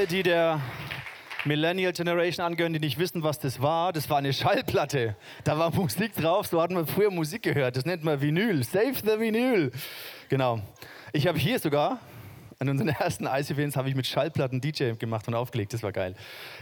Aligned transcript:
alle, 0.00 0.06
die 0.06 0.22
der 0.22 0.62
Millennial 1.44 1.92
Generation 1.92 2.46
angehören, 2.46 2.72
die 2.72 2.80
nicht 2.80 2.98
wissen, 2.98 3.22
was 3.22 3.38
das 3.38 3.60
war, 3.60 3.92
das 3.92 4.08
war 4.08 4.16
eine 4.16 4.32
Schallplatte. 4.32 5.14
Da 5.44 5.58
war 5.58 5.74
Musik 5.74 6.14
drauf, 6.14 6.46
so 6.46 6.62
hatten 6.62 6.74
wir 6.74 6.86
früher 6.86 7.10
Musik 7.10 7.42
gehört. 7.42 7.76
Das 7.76 7.84
nennt 7.84 8.02
man 8.02 8.18
Vinyl. 8.18 8.64
Save 8.64 8.94
the 8.94 9.20
Vinyl. 9.20 9.70
Genau. 10.30 10.60
Ich 11.12 11.26
habe 11.26 11.38
hier 11.38 11.58
sogar, 11.58 11.98
an 12.58 12.70
unseren 12.70 12.88
ersten 12.88 13.26
ICFs 13.26 13.76
habe 13.76 13.90
ich 13.90 13.94
mit 13.94 14.06
Schallplatten 14.06 14.62
DJ 14.62 14.92
gemacht 14.92 15.28
und 15.28 15.34
aufgelegt. 15.34 15.74
Das 15.74 15.82
war 15.82 15.92
geil. 15.92 16.14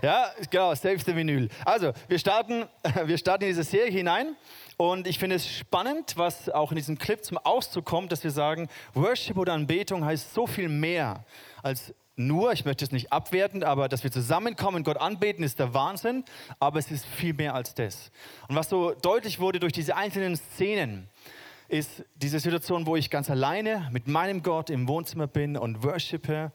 Ja, 0.02 0.32
genau, 0.50 0.74
Save 0.74 0.98
the 0.98 1.14
Vinyl. 1.14 1.48
Also, 1.64 1.92
wir 2.08 2.18
starten, 2.18 2.64
wir 3.04 3.18
starten 3.18 3.44
in 3.44 3.50
diese 3.50 3.62
Serie 3.62 3.92
hinein. 3.92 4.34
Und 4.78 5.06
ich 5.06 5.20
finde 5.20 5.36
es 5.36 5.48
spannend, 5.48 6.14
was 6.16 6.50
auch 6.50 6.72
in 6.72 6.76
diesem 6.76 6.98
Clip 6.98 7.24
zum 7.24 7.38
Ausdruck 7.38 7.84
kommt, 7.84 8.10
dass 8.10 8.24
wir 8.24 8.32
sagen, 8.32 8.68
Worship 8.94 9.36
oder 9.36 9.52
Anbetung 9.52 10.04
heißt 10.04 10.34
so 10.34 10.48
viel 10.48 10.68
mehr 10.68 11.24
als 11.62 11.94
nur, 12.18 12.52
ich 12.52 12.64
möchte 12.64 12.84
es 12.84 12.92
nicht 12.92 13.12
abwerten, 13.12 13.62
aber 13.62 13.88
dass 13.88 14.04
wir 14.04 14.10
zusammenkommen, 14.10 14.84
Gott 14.84 14.96
anbeten, 14.98 15.44
ist 15.44 15.58
der 15.58 15.74
Wahnsinn, 15.74 16.24
aber 16.58 16.78
es 16.78 16.90
ist 16.90 17.06
viel 17.06 17.34
mehr 17.34 17.54
als 17.54 17.74
das. 17.74 18.10
Und 18.48 18.56
was 18.56 18.68
so 18.68 18.92
deutlich 18.92 19.40
wurde 19.40 19.60
durch 19.60 19.72
diese 19.72 19.96
einzelnen 19.96 20.36
Szenen, 20.36 21.08
ist 21.68 22.04
diese 22.16 22.40
Situation, 22.40 22.86
wo 22.86 22.96
ich 22.96 23.10
ganz 23.10 23.28
alleine 23.30 23.88
mit 23.92 24.08
meinem 24.08 24.42
Gott 24.42 24.70
im 24.70 24.88
Wohnzimmer 24.88 25.26
bin 25.26 25.56
und 25.56 25.82
worshipe, 25.82 26.50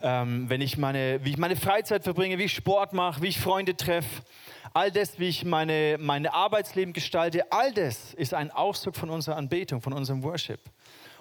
ähm, 0.00 0.48
wenn 0.48 0.60
ich 0.62 0.78
meine, 0.78 1.20
wie 1.22 1.30
ich 1.30 1.36
meine 1.36 1.56
Freizeit 1.56 2.02
verbringe, 2.02 2.38
wie 2.38 2.44
ich 2.44 2.54
Sport 2.54 2.94
mache, 2.94 3.20
wie 3.22 3.28
ich 3.28 3.38
Freunde 3.38 3.76
treffe, 3.76 4.22
all 4.72 4.90
das, 4.90 5.18
wie 5.18 5.28
ich 5.28 5.44
meine, 5.44 5.96
mein 6.00 6.26
Arbeitsleben 6.26 6.94
gestalte, 6.94 7.52
all 7.52 7.72
das 7.72 8.14
ist 8.14 8.32
ein 8.34 8.50
Ausdruck 8.50 8.96
von 8.96 9.10
unserer 9.10 9.36
Anbetung, 9.36 9.82
von 9.82 9.92
unserem 9.92 10.22
Worship. 10.22 10.60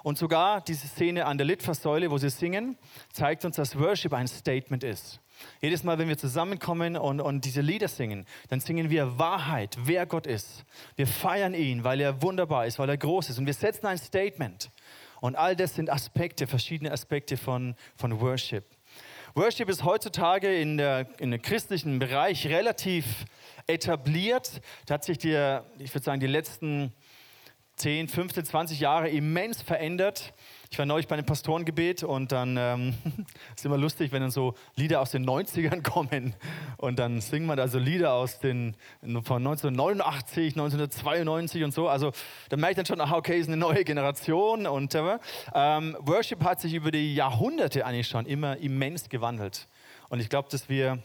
Und 0.03 0.17
sogar 0.17 0.61
diese 0.61 0.85
Szene 0.85 1.25
an 1.25 1.37
der 1.37 1.47
Litfaßsäule, 1.47 2.11
wo 2.11 2.17
sie 2.17 2.29
singen, 2.29 2.77
zeigt 3.11 3.45
uns, 3.45 3.55
dass 3.55 3.79
Worship 3.79 4.13
ein 4.13 4.27
Statement 4.27 4.83
ist. 4.83 5.21
Jedes 5.61 5.83
Mal, 5.83 5.97
wenn 5.97 6.09
wir 6.09 6.17
zusammenkommen 6.17 6.97
und, 6.97 7.21
und 7.21 7.45
diese 7.45 7.61
Lieder 7.61 7.87
singen, 7.87 8.25
dann 8.49 8.59
singen 8.59 8.89
wir 8.89 9.17
Wahrheit, 9.17 9.77
wer 9.85 10.05
Gott 10.05 10.27
ist. 10.27 10.65
Wir 10.97 11.07
feiern 11.07 11.53
ihn, 11.53 11.85
weil 11.85 12.01
er 12.01 12.21
wunderbar 12.21 12.67
ist, 12.67 12.79
weil 12.79 12.89
er 12.89 12.97
groß 12.97 13.29
ist. 13.29 13.39
Und 13.39 13.45
wir 13.45 13.53
setzen 13.53 13.87
ein 13.87 13.97
Statement. 13.97 14.69
Und 15.21 15.37
all 15.37 15.55
das 15.55 15.75
sind 15.75 15.89
Aspekte, 15.89 16.47
verschiedene 16.47 16.91
Aspekte 16.91 17.37
von, 17.37 17.75
von 17.95 18.19
Worship. 18.19 18.65
Worship 19.35 19.69
ist 19.69 19.83
heutzutage 19.83 20.53
in 20.53 20.77
der, 20.77 21.07
in 21.19 21.31
der 21.31 21.39
christlichen 21.39 21.97
Bereich 21.97 22.45
relativ 22.47 23.25
etabliert. 23.65 24.61
Da 24.85 24.95
hat 24.95 25.05
sich 25.05 25.17
die, 25.17 25.59
ich 25.79 25.93
würde 25.95 26.03
sagen, 26.03 26.19
die 26.19 26.27
letzten 26.27 26.93
10, 27.83 28.07
15, 28.07 28.45
20 28.45 28.79
Jahre 28.79 29.09
immens 29.09 29.61
verändert. 29.61 30.33
Ich 30.71 30.79
war 30.79 30.85
neulich 30.85 31.09
bei 31.09 31.15
einem 31.15 31.25
Pastorengebet 31.25 32.03
und 32.03 32.31
dann 32.31 32.55
ähm, 32.57 32.93
ist 33.57 33.65
immer 33.65 33.77
lustig, 33.77 34.13
wenn 34.13 34.21
dann 34.21 34.31
so 34.31 34.53
Lieder 34.77 35.01
aus 35.01 35.11
den 35.11 35.27
90ern 35.27 35.83
kommen 35.91 36.33
und 36.77 36.97
dann 36.97 37.19
wir 37.47 37.57
da 37.57 37.67
so 37.67 37.79
Lieder 37.79 38.13
aus 38.13 38.39
den, 38.39 38.77
von 39.01 39.45
1989, 39.45 40.53
1992 40.53 41.65
und 41.65 41.73
so. 41.73 41.89
Also 41.89 42.13
da 42.47 42.55
merke 42.55 42.71
ich 42.71 42.77
dann 42.77 42.85
schon, 42.85 43.01
aha, 43.01 43.17
okay, 43.17 43.37
ist 43.37 43.49
eine 43.49 43.57
neue 43.57 43.83
Generation 43.83 44.65
und 44.65 44.95
äh, 44.95 45.17
ähm, 45.53 45.97
Worship 45.99 46.41
hat 46.45 46.61
sich 46.61 46.73
über 46.75 46.89
die 46.89 47.13
Jahrhunderte 47.15 47.85
eigentlich 47.85 48.07
schon 48.07 48.25
immer 48.27 48.55
immens 48.59 49.09
gewandelt. 49.09 49.67
Und 50.07 50.21
ich 50.21 50.29
glaube, 50.29 50.47
dass 50.49 50.69
wir 50.69 51.03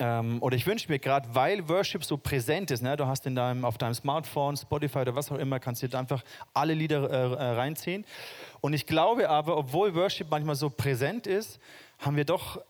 ähm, 0.00 0.38
oder 0.40 0.56
ich 0.56 0.66
wünsche 0.66 0.90
mir 0.90 0.98
gerade, 0.98 1.28
weil 1.34 1.68
Worship 1.68 2.04
so 2.04 2.16
präsent 2.16 2.70
ist, 2.70 2.82
ne, 2.82 2.96
du 2.96 3.06
hast 3.06 3.26
in 3.26 3.34
deinem, 3.34 3.64
auf 3.66 3.76
deinem 3.76 3.94
Smartphone, 3.94 4.56
Spotify 4.56 5.00
oder 5.00 5.14
was 5.14 5.30
auch 5.30 5.36
immer, 5.36 5.60
kannst 5.60 5.82
du 5.82 5.88
dir 5.88 5.98
einfach 5.98 6.24
alle 6.54 6.72
Lieder 6.72 7.10
äh, 7.10 7.32
äh, 7.32 7.50
reinziehen. 7.52 8.06
Und 8.62 8.72
ich 8.72 8.86
glaube 8.86 9.28
aber, 9.28 9.56
obwohl 9.58 9.94
Worship 9.94 10.28
manchmal 10.30 10.56
so 10.56 10.70
präsent 10.70 11.26
ist, 11.26 11.60
haben 11.98 12.16
wir 12.16 12.24
doch 12.24 12.62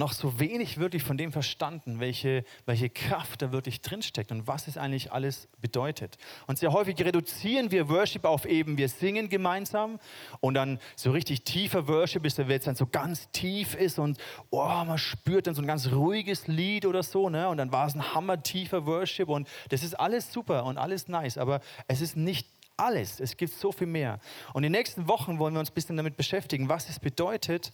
noch 0.00 0.12
so 0.12 0.40
wenig 0.40 0.78
wirklich 0.78 1.04
von 1.04 1.16
dem 1.16 1.30
verstanden, 1.30 2.00
welche, 2.00 2.44
welche 2.66 2.90
Kraft 2.90 3.42
da 3.42 3.52
wirklich 3.52 3.82
drinsteckt 3.82 4.32
und 4.32 4.48
was 4.48 4.66
es 4.66 4.76
eigentlich 4.76 5.12
alles 5.12 5.48
bedeutet. 5.60 6.16
Und 6.48 6.58
sehr 6.58 6.72
häufig 6.72 6.98
reduzieren 6.98 7.70
wir 7.70 7.88
Worship 7.88 8.24
auf 8.24 8.46
eben, 8.46 8.78
wir 8.78 8.88
singen 8.88 9.28
gemeinsam 9.28 10.00
und 10.40 10.54
dann 10.54 10.80
so 10.96 11.12
richtig 11.12 11.44
tiefer 11.44 11.86
Worship 11.86 12.24
ist, 12.26 12.38
wenn 12.38 12.50
es 12.50 12.64
dann 12.64 12.74
so 12.74 12.86
ganz 12.86 13.30
tief 13.30 13.74
ist 13.74 13.98
und 13.98 14.18
oh, 14.48 14.64
man 14.64 14.98
spürt 14.98 15.46
dann 15.46 15.54
so 15.54 15.62
ein 15.62 15.68
ganz 15.68 15.92
ruhiges 15.92 16.48
Lied 16.48 16.86
oder 16.86 17.02
so, 17.02 17.28
ne? 17.28 17.48
und 17.48 17.58
dann 17.58 17.70
war 17.70 17.86
es 17.86 17.94
ein 17.94 18.14
hammertiefer 18.14 18.86
Worship 18.86 19.28
und 19.28 19.46
das 19.68 19.84
ist 19.84 19.94
alles 19.94 20.32
super 20.32 20.64
und 20.64 20.78
alles 20.78 21.08
nice, 21.08 21.36
aber 21.36 21.60
es 21.86 22.00
ist 22.00 22.16
nicht 22.16 22.48
alles, 22.78 23.20
es 23.20 23.36
gibt 23.36 23.52
so 23.52 23.70
viel 23.70 23.86
mehr. 23.86 24.18
Und 24.54 24.64
in 24.64 24.72
den 24.72 24.80
nächsten 24.80 25.06
Wochen 25.06 25.38
wollen 25.38 25.52
wir 25.52 25.60
uns 25.60 25.70
ein 25.70 25.74
bisschen 25.74 25.98
damit 25.98 26.16
beschäftigen, 26.16 26.70
was 26.70 26.88
es 26.88 26.98
bedeutet, 26.98 27.72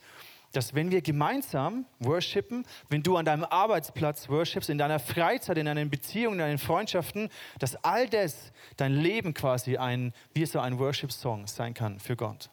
dass 0.53 0.75
wenn 0.75 0.91
wir 0.91 1.03
gemeinsam 1.03 1.87
worshipen, 1.99 2.67
wenn 2.89 3.03
du 3.03 3.17
an 3.17 3.25
deinem 3.25 3.45
Arbeitsplatz 3.45 4.29
worshipst, 4.29 4.71
in 4.71 4.79
deiner 4.79 4.99
Freizeit, 4.99 5.59
in 5.59 5.67
deinen 5.67 5.91
Beziehungen, 5.91 6.35
in 6.35 6.47
deinen 6.47 6.59
Freundschaften, 6.59 7.29
dass 7.59 7.77
all 7.85 8.09
das, 8.09 8.53
dein 8.77 8.95
Leben 8.95 9.35
quasi 9.35 9.77
ein, 9.77 10.13
wie 10.33 10.47
so 10.47 10.61
ein 10.61 10.79
Worship-Song 10.79 11.47
sein 11.47 11.75
kann 11.75 11.99
für 12.01 12.17
Gott. 12.17 12.51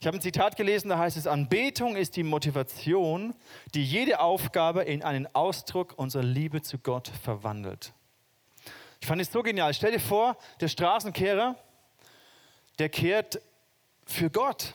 Ich 0.00 0.06
habe 0.06 0.16
ein 0.16 0.20
Zitat 0.20 0.56
gelesen, 0.56 0.90
da 0.90 0.98
heißt 0.98 1.16
es, 1.16 1.26
Anbetung 1.26 1.96
ist 1.96 2.14
die 2.14 2.22
Motivation, 2.22 3.34
die 3.74 3.84
jede 3.84 4.20
Aufgabe 4.20 4.82
in 4.82 5.02
einen 5.02 5.26
Ausdruck 5.34 5.94
unserer 5.96 6.22
Liebe 6.22 6.62
zu 6.62 6.78
Gott 6.78 7.10
verwandelt. 7.22 7.92
Ich 9.00 9.08
fand 9.08 9.20
es 9.20 9.32
so 9.32 9.42
genial. 9.42 9.74
Stell 9.74 9.92
dir 9.92 10.00
vor, 10.00 10.36
der 10.60 10.68
Straßenkehrer, 10.68 11.56
der 12.78 12.88
kehrt 12.88 13.40
für 14.06 14.30
Gott. 14.30 14.74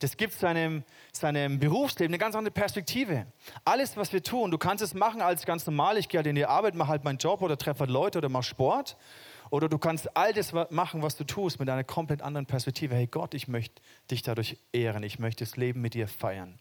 Das 0.00 0.16
gibt 0.16 0.32
seinem, 0.32 0.82
seinem 1.12 1.58
Berufsleben 1.58 2.12
eine 2.12 2.18
ganz 2.18 2.34
andere 2.34 2.52
Perspektive. 2.52 3.26
Alles, 3.64 3.96
was 3.96 4.12
wir 4.12 4.22
tun, 4.22 4.50
du 4.50 4.58
kannst 4.58 4.82
es 4.82 4.94
machen 4.94 5.20
als 5.20 5.44
ganz 5.44 5.66
normal, 5.66 5.98
ich 5.98 6.08
gehe 6.08 6.18
halt 6.18 6.26
in 6.26 6.34
die 6.34 6.46
Arbeit, 6.46 6.74
mache 6.74 6.88
halt 6.88 7.04
meinen 7.04 7.18
Job 7.18 7.42
oder 7.42 7.56
treffe 7.56 7.80
halt 7.80 7.90
Leute 7.90 8.18
oder 8.18 8.30
mache 8.30 8.44
Sport. 8.44 8.96
Oder 9.50 9.68
du 9.68 9.78
kannst 9.78 10.16
all 10.16 10.32
das 10.32 10.52
machen, 10.70 11.02
was 11.02 11.16
du 11.16 11.24
tust, 11.24 11.58
mit 11.60 11.68
einer 11.68 11.84
komplett 11.84 12.22
anderen 12.22 12.46
Perspektive. 12.46 12.94
Hey 12.94 13.08
Gott, 13.08 13.34
ich 13.34 13.48
möchte 13.48 13.82
dich 14.10 14.22
dadurch 14.22 14.56
ehren, 14.72 15.02
ich 15.02 15.18
möchte 15.18 15.44
das 15.44 15.56
Leben 15.56 15.80
mit 15.80 15.94
dir 15.94 16.08
feiern. 16.08 16.58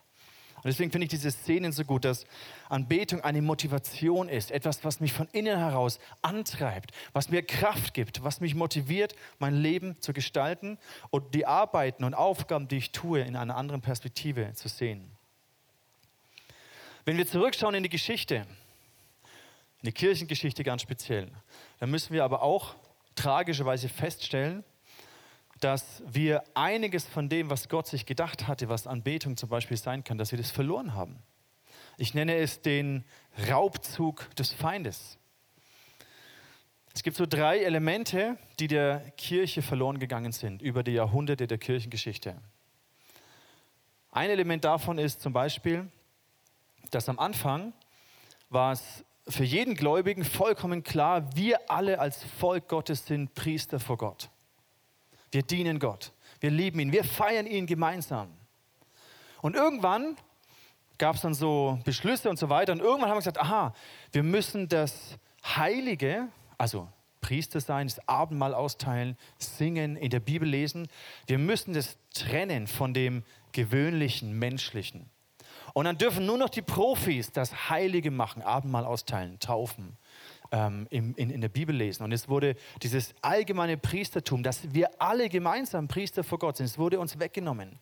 Und 0.59 0.66
deswegen 0.66 0.92
finde 0.92 1.06
ich 1.06 1.09
diese 1.09 1.31
Szenen 1.31 1.72
so 1.72 1.86
gut, 1.86 2.03
dass 2.03 2.25
Anbetung 2.68 3.22
eine 3.22 3.42
Motivation 3.42 4.28
ist, 4.28 4.52
etwas, 4.52 4.84
was 4.84 5.00
mich 5.00 5.14
von 5.14 5.28
innen 5.31 5.58
heraus 5.58 6.00
antreibt, 6.22 6.92
was 7.14 7.30
mir 7.30 7.44
Kraft 7.44 7.94
gibt, 7.94 8.24
was 8.24 8.42
mich 8.42 8.56
motiviert, 8.56 9.16
mein 9.40 9.56
Leben 9.56 10.00
zu 10.02 10.12
gestalten 10.12 10.78
und 11.12 11.34
die 11.34 11.46
Arbeiten 11.46 12.03
und 12.03 12.14
Aufgaben, 12.14 12.68
die 12.68 12.78
ich 12.78 12.92
tue, 12.92 13.22
in 13.22 13.38
einer 13.38 13.56
anderen 13.56 13.81
Perspektive 13.81 14.52
zu 14.53 14.68
sehen. 14.68 15.09
Wenn 17.06 17.18
wir 17.18 17.25
zurückschauen 17.25 17.74
in 17.74 17.84
die 17.84 17.90
Geschichte, 17.90 18.46
in 19.81 19.86
die 19.86 19.94
Kirchengeschichte 19.94 20.66
ganz 20.66 20.81
speziell, 20.81 21.31
dann 21.80 21.90
müssen 21.90 22.14
wir 22.14 22.25
aber 22.25 22.42
auch 22.42 22.75
tragischerweise 23.16 23.88
feststellen, 23.88 24.66
dass 25.59 26.02
wir 26.08 26.44
einiges 26.53 27.06
von 27.06 27.30
dem, 27.30 27.50
was 27.50 27.70
Gott 27.70 27.88
sich 27.88 28.06
gedacht 28.06 28.47
hatte, 28.47 28.70
was 28.70 28.88
Anbetung 28.88 29.38
zum 29.38 29.50
Beispiel 29.50 29.78
sein 29.78 30.03
kann, 30.03 30.18
dass 30.18 30.31
wir 30.31 30.38
das 30.38 30.52
verloren 30.52 30.94
haben. 30.94 31.18
Ich 31.97 32.14
nenne 32.14 32.36
es 32.36 32.62
den 32.62 33.03
Raubzug 33.50 34.34
des 34.36 34.53
Feindes. 34.53 35.18
Es 36.94 37.03
gibt 37.03 37.18
so 37.18 37.25
drei 37.25 37.59
Elemente, 37.59 38.38
die 38.59 38.68
der 38.68 39.12
Kirche 39.18 39.62
verloren 39.62 40.00
gegangen 40.00 40.31
sind 40.31 40.62
über 40.62 40.84
die 40.84 40.94
Jahrhunderte 40.94 41.46
der 41.46 41.58
Kirchengeschichte. 41.58 42.36
Ein 44.12 44.30
Element 44.30 44.64
davon 44.64 44.98
ist 44.98 45.22
zum 45.22 45.34
Beispiel, 45.34 45.88
dass 46.90 47.09
am 47.09 47.19
Anfang 47.19 47.74
war 48.50 48.72
es 48.72 49.04
für 49.28 49.44
jeden 49.44 49.75
Gläubigen 49.75 50.25
vollkommen 50.25 50.83
klar, 50.83 51.36
wir 51.36 51.69
alle 51.69 52.00
als 52.00 52.24
Volk 52.24 52.68
Gottes 52.68 53.06
sind 53.06 53.36
Priester 53.36 53.80
vor 53.80 53.98
Gott. 53.98 54.30
Wir 55.31 55.44
dienen 55.44 55.80
Gott. 55.80 56.12
Wir 56.40 56.52
lieben 56.52 56.80
ihn. 56.80 56.92
Wir 56.92 57.04
feiern 57.04 57.46
ihn 57.46 57.66
gemeinsam. 57.66 58.30
Und 59.42 59.56
irgendwann 59.56 60.16
gab 60.98 61.16
es 61.16 61.22
dann 61.22 61.34
so 61.34 61.80
Beschlüsse 61.86 62.30
und 62.30 62.38
so 62.38 62.50
weiter. 62.50 62.74
Und 62.74 62.80
irgendwann 62.80 63.10
haben 63.10 63.16
wir 63.16 63.22
gesagt, 63.22 63.40
aha, 63.40 63.74
wir 64.12 64.24
müssen 64.24 64.68
das 64.68 65.18
Heilige, 65.44 66.28
also 66.58 66.88
Priester 67.22 67.60
sein, 67.60 67.88
das 67.88 68.08
Abendmahl 68.08 68.54
austeilen, 68.54 69.18
singen, 69.38 69.96
in 69.96 70.10
der 70.10 70.20
Bibel 70.20 70.48
lesen, 70.48 70.88
wir 71.28 71.38
müssen 71.38 71.74
das 71.74 71.98
trennen 72.14 72.68
von 72.68 72.94
dem 72.94 73.24
gewöhnlichen, 73.52 74.38
menschlichen. 74.38 75.10
Und 75.74 75.86
dann 75.86 75.98
dürfen 75.98 76.26
nur 76.26 76.38
noch 76.38 76.50
die 76.50 76.62
Profis 76.62 77.31
das 77.31 77.70
Heilige 77.70 78.12
machen, 78.12 78.42
Abendmahl 78.42 78.86
austeilen, 78.86 79.40
taufen, 79.40 79.98
ähm, 80.51 80.88
in, 80.90 81.13
in, 81.16 81.30
in 81.30 81.42
der 81.42 81.50
Bibel 81.50 81.75
lesen. 81.75 82.04
Und 82.04 82.12
es 82.12 82.28
wurde 82.28 82.56
dieses 82.81 83.13
allgemeine 83.22 83.78
Priestertum, 83.78 84.44
dass 84.44 84.74
wir 84.74 84.90
alle 85.01 85.30
gemeinsam 85.30 85.88
Priester 85.88 86.24
vor 86.24 86.40
Gott 86.40 86.57
sind, 86.57 86.66
es 86.66 86.78
wurde 86.78 87.00
uns 87.00 87.19
weggenommen. 87.19 87.80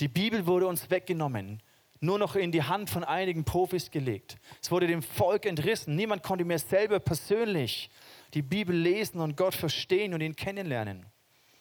Die 0.00 0.08
Bibel 0.08 0.46
wurde 0.46 0.66
uns 0.66 0.90
weggenommen, 0.90 1.60
nur 2.00 2.18
noch 2.18 2.36
in 2.36 2.52
die 2.52 2.62
Hand 2.62 2.88
von 2.90 3.02
einigen 3.02 3.44
Profis 3.44 3.90
gelegt. 3.90 4.36
Es 4.62 4.70
wurde 4.70 4.86
dem 4.86 5.02
Volk 5.02 5.44
entrissen. 5.46 5.96
Niemand 5.96 6.22
konnte 6.22 6.44
mehr 6.44 6.60
selber 6.60 7.00
persönlich 7.00 7.90
die 8.34 8.42
Bibel 8.42 8.76
lesen 8.76 9.20
und 9.20 9.36
Gott 9.36 9.54
verstehen 9.54 10.14
und 10.14 10.20
ihn 10.20 10.36
kennenlernen. 10.36 11.06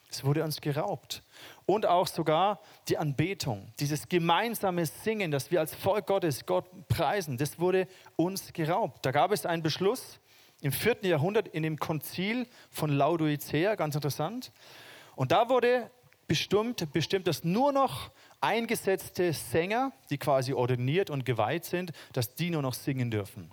Es 0.10 0.24
wurde 0.24 0.44
uns 0.44 0.62
geraubt. 0.62 1.24
Und 1.66 1.86
auch 1.86 2.07
sogar 2.07 2.62
die 2.88 2.98
Anbetung, 2.98 3.68
dieses 3.80 4.07
gemeinsame 4.07 4.86
Singen, 4.86 5.31
das 5.31 5.51
wir 5.51 5.60
als 5.60 5.75
Volk 5.75 6.07
Gottes 6.07 6.45
Gott 6.45 6.66
preisen, 6.88 7.38
das 7.38 7.60
wurde 7.60 7.88
uns 8.16 8.54
geraubt. 8.54 9.06
Da 9.06 9.12
gab 9.12 9.31
es 9.31 9.45
einen 9.45 9.63
Beschluss 9.63 10.19
im 10.68 10.74
4. 10.74 10.98
Jahrhundert 11.04 11.48
in 11.48 11.64
dem 11.64 11.80
Konzil 11.80 12.46
von 12.69 12.90
Laodicea, 12.90 13.75
ganz 13.75 13.96
interessant. 13.96 14.52
Und 15.16 15.31
da 15.31 15.48
wurde 15.48 15.90
bestimmt, 16.28 16.92
bestimmt, 16.92 17.25
dass 17.25 17.46
nur 17.46 17.72
noch 17.72 18.12
eingesetzte 18.42 19.31
Sänger, 19.31 19.94
die 20.10 20.18
quasi 20.18 20.52
ordiniert 20.52 21.10
und 21.10 21.24
geweiht 21.24 21.64
sind, 21.64 21.94
dass 22.12 22.36
die 22.36 22.50
nur 22.50 22.62
noch 22.62 22.74
singen 22.74 23.10
dürfen. 23.10 23.50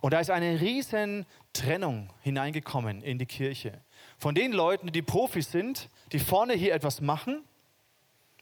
Und 0.00 0.12
da 0.12 0.20
ist 0.20 0.30
eine 0.30 0.60
riesen 0.60 1.26
Trennung 1.52 2.08
hineingekommen 2.20 3.02
in 3.02 3.18
die 3.18 3.26
Kirche. 3.26 3.80
Von 4.16 4.36
den 4.36 4.52
Leuten, 4.52 4.92
die 4.92 5.02
Profis 5.02 5.50
sind, 5.50 5.90
die 6.12 6.20
vorne 6.20 6.54
hier 6.54 6.72
etwas 6.72 7.00
machen, 7.00 7.42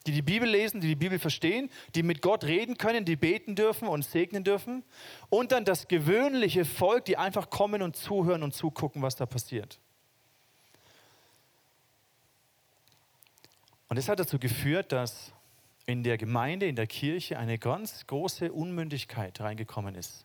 die 0.07 0.13
die 0.13 0.23
Bibel 0.23 0.49
lesen, 0.49 0.81
die 0.81 0.89
die 0.89 0.97
Bibel 0.97 1.19
verstehen, 1.19 1.71
die 1.95 2.03
mit 2.03 2.23
Gott 2.23 2.45
reden 2.45 2.79
können, 2.79 3.05
die 3.05 3.17
beten 3.17 3.55
dürfen 3.55 3.87
und 3.87 4.05
segnen 4.05 4.45
dürfen. 4.45 4.83
Und 5.29 5.53
dann 5.53 5.65
das 5.65 5.89
gewöhnliche 5.89 6.65
Volk, 6.65 7.05
die 7.05 7.17
einfach 7.17 7.51
kommen 7.51 7.83
und 7.83 7.97
zuhören 7.97 8.43
und 8.43 8.55
zugucken, 8.55 9.03
was 9.03 9.17
da 9.17 9.27
passiert. 9.27 9.79
Und 13.89 13.97
das 13.97 14.09
hat 14.09 14.21
dazu 14.21 14.39
geführt, 14.39 14.93
dass 14.93 15.33
in 15.85 16.05
der 16.05 16.17
Gemeinde, 16.17 16.67
in 16.67 16.77
der 16.77 16.87
Kirche 16.87 17.39
eine 17.39 17.59
ganz 17.59 18.07
große 18.07 18.53
Unmündigkeit 18.53 19.41
reingekommen 19.41 19.97
ist. 19.97 20.25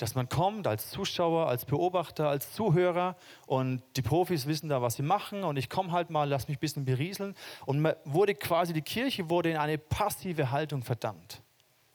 Dass 0.00 0.14
man 0.14 0.28
kommt 0.28 0.66
als 0.66 0.90
Zuschauer, 0.90 1.46
als 1.46 1.66
Beobachter, 1.66 2.28
als 2.28 2.52
Zuhörer 2.52 3.16
und 3.46 3.82
die 3.96 4.02
Profis 4.02 4.46
wissen 4.46 4.70
da, 4.70 4.80
was 4.80 4.94
sie 4.94 5.02
machen 5.02 5.44
und 5.44 5.58
ich 5.58 5.68
komme 5.68 5.92
halt 5.92 6.08
mal, 6.08 6.28
lass 6.28 6.48
mich 6.48 6.56
ein 6.56 6.60
bisschen 6.60 6.84
berieseln. 6.86 7.34
Und 7.66 7.86
wurde 8.04 8.34
quasi, 8.34 8.72
die 8.72 8.82
Kirche 8.82 9.28
wurde 9.28 9.50
in 9.50 9.56
eine 9.58 9.76
passive 9.76 10.50
Haltung 10.50 10.82
verdammt. 10.82 11.42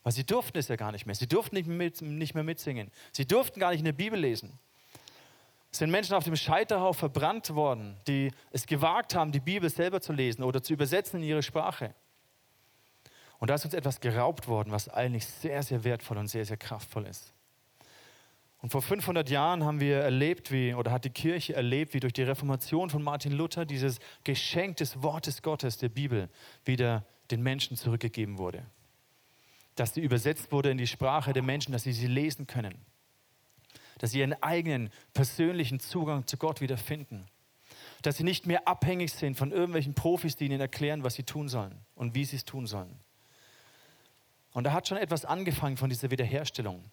Weil 0.03 0.11
sie 0.11 0.23
durften 0.23 0.59
es 0.59 0.67
ja 0.67 0.75
gar 0.75 0.91
nicht 0.91 1.07
mehr. 1.07 1.15
Sie 1.15 1.27
durften 1.27 1.55
nicht 1.55 1.67
mehr, 1.67 1.77
mit, 1.77 1.99
nicht 2.01 2.35
mehr 2.35 2.43
mitsingen. 2.43 2.91
Sie 3.11 3.25
durften 3.25 3.59
gar 3.59 3.71
nicht 3.71 3.79
in 3.79 3.85
der 3.85 3.93
Bibel 3.93 4.19
lesen. 4.19 4.59
Es 5.71 5.79
sind 5.79 5.89
Menschen 5.89 6.13
auf 6.15 6.23
dem 6.23 6.35
Scheiterhaufen 6.35 6.99
verbrannt 6.99 7.55
worden, 7.55 7.97
die 8.07 8.31
es 8.51 8.67
gewagt 8.67 9.15
haben, 9.15 9.31
die 9.31 9.39
Bibel 9.39 9.69
selber 9.69 9.99
zu 9.99 10.13
lesen 10.13 10.43
oder 10.43 10.61
zu 10.61 10.73
übersetzen 10.73 11.21
in 11.21 11.27
ihre 11.27 11.43
Sprache. 11.43 11.95
Und 13.39 13.49
da 13.49 13.55
ist 13.55 13.65
uns 13.65 13.73
etwas 13.73 13.99
geraubt 13.99 14.47
worden, 14.47 14.71
was 14.71 14.87
eigentlich 14.89 15.25
sehr, 15.25 15.63
sehr 15.63 15.83
wertvoll 15.83 16.17
und 16.17 16.27
sehr, 16.27 16.45
sehr 16.45 16.57
kraftvoll 16.57 17.07
ist. 17.07 17.34
Und 18.65 18.71
vor 18.71 18.81
500 18.81 19.29
Jahren 19.29 19.63
haben 19.63 19.79
wir 19.79 19.97
erlebt, 19.97 20.51
wie, 20.51 20.73
oder 20.73 20.89
hat 20.89 21.05
die 21.05 21.11
Kirche 21.11 21.55
erlebt, 21.55 21.93
wie 21.93 21.99
durch 21.99 22.13
die 22.13 22.23
Reformation 22.23 22.89
von 22.89 23.03
Martin 23.03 23.31
Luther 23.31 23.63
dieses 23.63 23.99
Geschenk 24.23 24.77
des 24.77 25.03
Wortes 25.03 25.43
Gottes, 25.43 25.77
der 25.77 25.89
Bibel, 25.89 26.29
wieder 26.63 27.05
den 27.29 27.43
Menschen 27.43 27.77
zurückgegeben 27.77 28.39
wurde. 28.39 28.65
Dass 29.75 29.93
sie 29.93 30.01
übersetzt 30.01 30.51
wurde 30.51 30.71
in 30.71 30.79
die 30.79 30.87
Sprache 30.87 31.31
der 31.31 31.43
Menschen, 31.43 31.73
dass 31.73 31.83
sie 31.83 31.93
sie 31.93 32.07
lesen 32.07 32.47
können. 32.47 32.73
Dass 33.99 34.13
sie 34.13 34.21
ihren 34.21 34.33
eigenen 34.41 34.89
persönlichen 35.13 35.79
Zugang 35.79 36.25
zu 36.25 36.37
Gott 36.37 36.59
wieder 36.59 36.77
finden. 36.77 37.27
Dass 38.01 38.17
sie 38.17 38.23
nicht 38.23 38.47
mehr 38.47 38.67
abhängig 38.67 39.13
sind 39.13 39.37
von 39.37 39.51
irgendwelchen 39.51 39.93
Profis, 39.93 40.37
die 40.37 40.45
ihnen 40.45 40.59
erklären, 40.59 41.03
was 41.03 41.13
sie 41.13 41.23
tun 41.23 41.49
sollen 41.49 41.75
und 41.93 42.15
wie 42.15 42.25
sie 42.25 42.37
es 42.37 42.45
tun 42.45 42.65
sollen. 42.65 42.99
Und 44.53 44.63
da 44.63 44.73
hat 44.73 44.87
schon 44.87 44.97
etwas 44.97 45.23
angefangen 45.23 45.77
von 45.77 45.91
dieser 45.91 46.09
Wiederherstellung. 46.09 46.83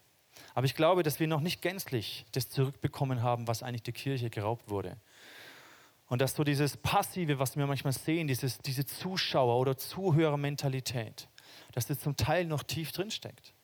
Aber 0.54 0.66
ich 0.66 0.74
glaube, 0.74 1.02
dass 1.02 1.20
wir 1.20 1.26
noch 1.26 1.40
nicht 1.40 1.62
gänzlich 1.62 2.26
das 2.32 2.48
zurückbekommen 2.50 3.22
haben, 3.22 3.48
was 3.48 3.62
eigentlich 3.62 3.82
der 3.82 3.94
Kirche 3.94 4.30
geraubt 4.30 4.68
wurde. 4.68 4.96
Und 6.08 6.20
dass 6.20 6.34
so 6.34 6.44
dieses 6.44 6.76
Passive, 6.76 7.38
was 7.38 7.56
wir 7.56 7.66
manchmal 7.66 7.94
sehen, 7.94 8.26
dieses, 8.26 8.58
diese 8.58 8.84
Zuschauer- 8.84 9.58
oder 9.58 9.78
Zuhörermentalität, 9.78 11.28
dass 11.72 11.86
das 11.86 12.00
zum 12.00 12.16
Teil 12.16 12.44
noch 12.44 12.62
tief 12.62 12.92
drin 12.92 13.10
steckt. 13.10 13.54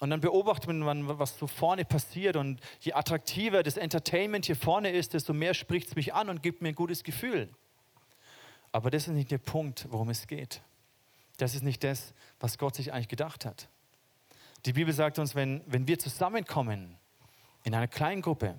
Und 0.00 0.10
dann 0.10 0.20
beobachtet 0.20 0.68
man, 0.68 1.18
was 1.18 1.38
so 1.38 1.46
vorne 1.46 1.84
passiert. 1.84 2.36
Und 2.36 2.60
je 2.80 2.94
attraktiver 2.94 3.62
das 3.62 3.76
Entertainment 3.76 4.46
hier 4.46 4.56
vorne 4.56 4.90
ist, 4.90 5.14
desto 5.14 5.32
mehr 5.32 5.54
spricht 5.54 5.88
es 5.88 5.94
mich 5.94 6.12
an 6.14 6.28
und 6.28 6.42
gibt 6.42 6.60
mir 6.60 6.70
ein 6.70 6.74
gutes 6.74 7.04
Gefühl. 7.04 7.48
Aber 8.72 8.90
das 8.90 9.06
ist 9.06 9.14
nicht 9.14 9.30
der 9.30 9.38
Punkt, 9.38 9.86
worum 9.90 10.08
es 10.08 10.26
geht. 10.26 10.62
Das 11.36 11.54
ist 11.54 11.62
nicht 11.62 11.84
das, 11.84 12.14
was 12.40 12.58
Gott 12.58 12.74
sich 12.74 12.92
eigentlich 12.92 13.08
gedacht 13.08 13.44
hat. 13.44 13.68
Die 14.64 14.72
Bibel 14.72 14.94
sagt 14.94 15.18
uns, 15.18 15.34
wenn, 15.34 15.60
wenn 15.66 15.88
wir 15.88 15.98
zusammenkommen 15.98 16.96
in 17.64 17.74
einer 17.74 17.88
kleinen 17.88 18.22
Gruppe 18.22 18.54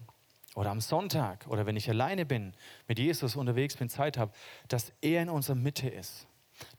oder 0.53 0.69
am 0.69 0.81
Sonntag 0.81 1.47
oder 1.47 1.65
wenn 1.65 1.77
ich 1.77 1.89
alleine 1.89 2.25
bin, 2.25 2.53
mit 2.87 2.99
Jesus 2.99 3.37
unterwegs 3.37 3.77
bin, 3.77 3.87
Zeit 3.87 4.17
habe, 4.17 4.33
dass 4.67 4.91
er 5.01 5.21
in 5.21 5.29
unserer 5.29 5.55
Mitte 5.55 5.87
ist. 5.87 6.27